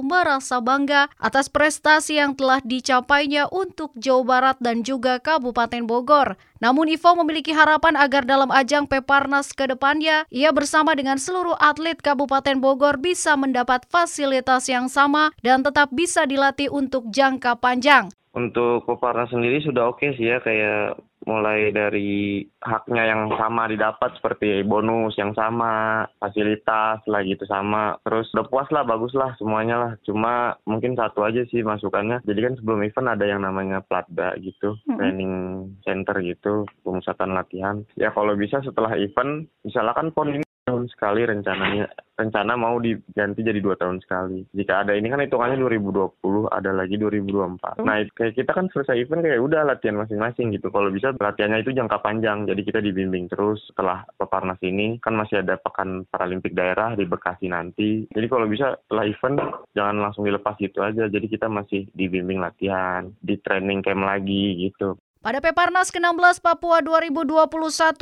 merasa 0.00 0.64
bangga 0.64 1.12
atas 1.20 1.52
prestasi 1.52 2.16
yang 2.16 2.32
telah 2.32 2.64
dicapainya 2.64 3.52
untuk 3.52 3.92
Jawa 4.00 4.24
Barat 4.24 4.56
dan 4.64 4.80
juga 4.80 5.20
Kabupaten 5.20 5.84
Bogor. 5.84 6.40
Namun 6.64 6.88
Ivo 6.88 7.20
memiliki 7.20 7.52
harapan 7.52 8.00
agar 8.00 8.24
dalam 8.24 8.48
ajang 8.48 8.88
Peparnas 8.88 9.52
ke 9.52 9.68
depannya, 9.68 10.24
ia 10.32 10.56
bersama 10.56 10.96
dengan 10.96 11.20
seluruh 11.20 11.60
atlet 11.60 12.00
Kabupaten 12.00 12.64
Bogor 12.64 12.96
bisa 12.96 13.36
mendapat 13.36 13.84
fasilitas 13.92 14.72
yang 14.72 14.88
sama 14.88 15.36
dan 15.44 15.60
tetap 15.60 15.92
bisa 15.92 16.24
dilatih 16.24 16.72
untuk 16.72 17.12
jangka 17.12 17.60
panjang. 17.60 18.08
Untuk 18.30 18.86
Peparnas 18.86 19.34
sendiri 19.34 19.58
sudah 19.58 19.90
oke 19.90 20.14
sih 20.14 20.30
ya 20.30 20.38
kayak 20.38 21.02
mulai 21.26 21.74
dari 21.74 22.40
haknya 22.62 23.04
yang 23.12 23.22
sama 23.36 23.68
didapat 23.68 24.16
seperti 24.16 24.62
bonus 24.64 25.18
yang 25.20 25.34
sama, 25.36 26.06
fasilitas 26.16 27.02
lah 27.04 27.20
gitu 27.26 27.44
sama. 27.44 27.98
Terus 28.06 28.30
udah 28.32 28.46
puas 28.46 28.68
lah, 28.72 28.86
bagus 28.86 29.12
lah 29.18 29.34
semuanya 29.36 29.76
lah. 29.76 29.92
Cuma 30.06 30.56
mungkin 30.64 30.96
satu 30.96 31.26
aja 31.26 31.42
sih 31.50 31.60
masukannya. 31.60 32.22
Jadi 32.24 32.40
kan 32.40 32.54
sebelum 32.56 32.86
event 32.86 33.12
ada 33.12 33.24
yang 33.26 33.42
namanya 33.42 33.82
platda 33.84 34.38
gitu, 34.40 34.78
Mhm. 34.86 34.96
training 34.96 35.34
center 35.84 36.16
gitu, 36.22 36.64
pemusatan 36.86 37.34
latihan. 37.36 37.82
Ya 37.98 38.14
kalau 38.14 38.38
bisa 38.38 38.62
setelah 38.62 38.94
event, 38.96 39.50
misalkan 39.66 40.14
pon 40.14 40.32
ini 40.32 40.46
tahun 40.64 40.86
sekali 40.92 41.26
rencananya 41.26 41.88
rencana 42.20 42.52
mau 42.52 42.76
diganti 42.76 43.40
jadi 43.40 43.64
dua 43.64 43.80
tahun 43.80 44.04
sekali. 44.04 44.44
Jika 44.52 44.84
ada 44.84 44.92
ini 44.92 45.08
kan 45.08 45.24
hitungannya 45.24 45.56
2020, 45.56 46.52
ada 46.52 46.70
lagi 46.76 47.00
2024. 47.00 47.80
Nah, 47.80 48.04
kayak 48.12 48.36
kita 48.36 48.52
kan 48.52 48.68
selesai 48.68 49.00
event 49.00 49.24
kayak 49.24 49.40
udah 49.40 49.64
latihan 49.64 49.96
masing-masing 49.96 50.52
gitu. 50.52 50.68
Kalau 50.68 50.92
bisa 50.92 51.16
latihannya 51.16 51.64
itu 51.64 51.72
jangka 51.72 52.04
panjang, 52.04 52.44
jadi 52.44 52.60
kita 52.60 52.84
dibimbing 52.84 53.32
terus 53.32 53.64
setelah 53.72 54.04
Peparnas 54.20 54.60
ini 54.60 55.00
kan 55.00 55.16
masih 55.16 55.40
ada 55.40 55.56
pekan 55.56 56.04
Paralimpik 56.12 56.52
daerah 56.52 56.92
di 56.92 57.08
Bekasi 57.08 57.48
nanti. 57.48 58.04
Jadi 58.12 58.26
kalau 58.28 58.44
bisa 58.44 58.76
setelah 58.84 59.08
event 59.08 59.36
jangan 59.72 59.96
langsung 60.04 60.28
dilepas 60.28 60.60
gitu 60.60 60.84
aja. 60.84 61.08
Jadi 61.08 61.26
kita 61.26 61.48
masih 61.48 61.88
dibimbing 61.96 62.44
latihan, 62.44 63.08
di 63.24 63.40
training 63.40 63.80
camp 63.80 64.04
lagi 64.04 64.68
gitu. 64.68 65.00
Pada 65.20 65.36
Peparnas 65.44 65.92
ke-16 65.92 66.40
Papua 66.40 66.80
2021, 66.80 67.44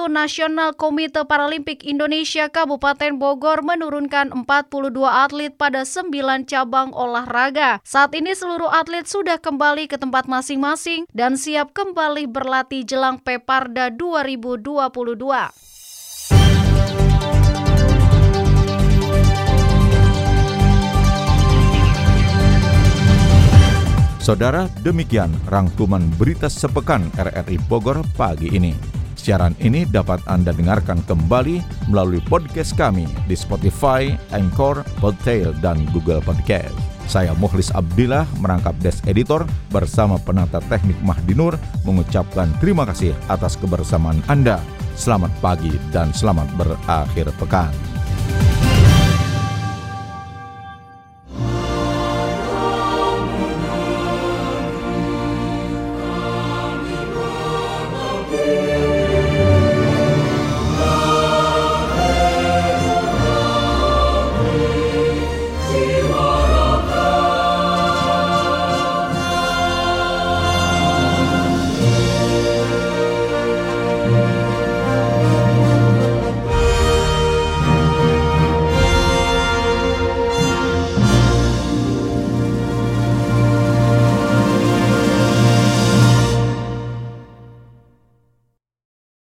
Nasional 0.06 0.70
Komite 0.70 1.26
Paralimpik 1.26 1.82
Indonesia 1.82 2.46
Kabupaten 2.46 3.18
Bogor 3.18 3.66
menurunkan 3.66 4.30
42 4.46 5.02
atlet 5.02 5.50
pada 5.50 5.82
9 5.82 6.14
cabang 6.46 6.94
olahraga. 6.94 7.82
Saat 7.82 8.14
ini 8.14 8.38
seluruh 8.38 8.70
atlet 8.70 9.02
sudah 9.02 9.42
kembali 9.42 9.90
ke 9.90 9.98
tempat 9.98 10.30
masing-masing 10.30 11.10
dan 11.10 11.34
siap 11.34 11.74
kembali 11.74 12.30
berlatih 12.30 12.86
jelang 12.86 13.18
Peparda 13.18 13.90
2022. 13.90 15.74
Saudara, 24.28 24.68
demikian 24.84 25.32
rangkuman 25.48 26.04
berita 26.20 26.52
sepekan 26.52 27.08
RRI 27.16 27.56
Bogor 27.64 28.04
pagi 28.12 28.52
ini. 28.52 28.76
Siaran 29.16 29.56
ini 29.56 29.88
dapat 29.88 30.20
Anda 30.28 30.52
dengarkan 30.52 31.00
kembali 31.08 31.88
melalui 31.88 32.20
podcast 32.28 32.76
kami 32.76 33.08
di 33.24 33.32
Spotify, 33.32 34.12
Anchor, 34.36 34.84
Podtail, 35.00 35.56
dan 35.64 35.80
Google 35.96 36.20
Podcast. 36.20 36.76
Saya 37.08 37.32
Muhlis 37.40 37.72
Abdillah 37.72 38.28
merangkap 38.36 38.76
Desk 38.84 39.00
Editor 39.08 39.48
bersama 39.72 40.20
penata 40.20 40.60
teknik 40.68 41.00
Mahdinur 41.00 41.56
mengucapkan 41.88 42.52
terima 42.60 42.84
kasih 42.84 43.16
atas 43.32 43.56
kebersamaan 43.56 44.20
Anda. 44.28 44.60
Selamat 44.92 45.32
pagi 45.40 45.72
dan 45.88 46.12
selamat 46.12 46.52
berakhir 46.52 47.32
pekan. 47.40 47.97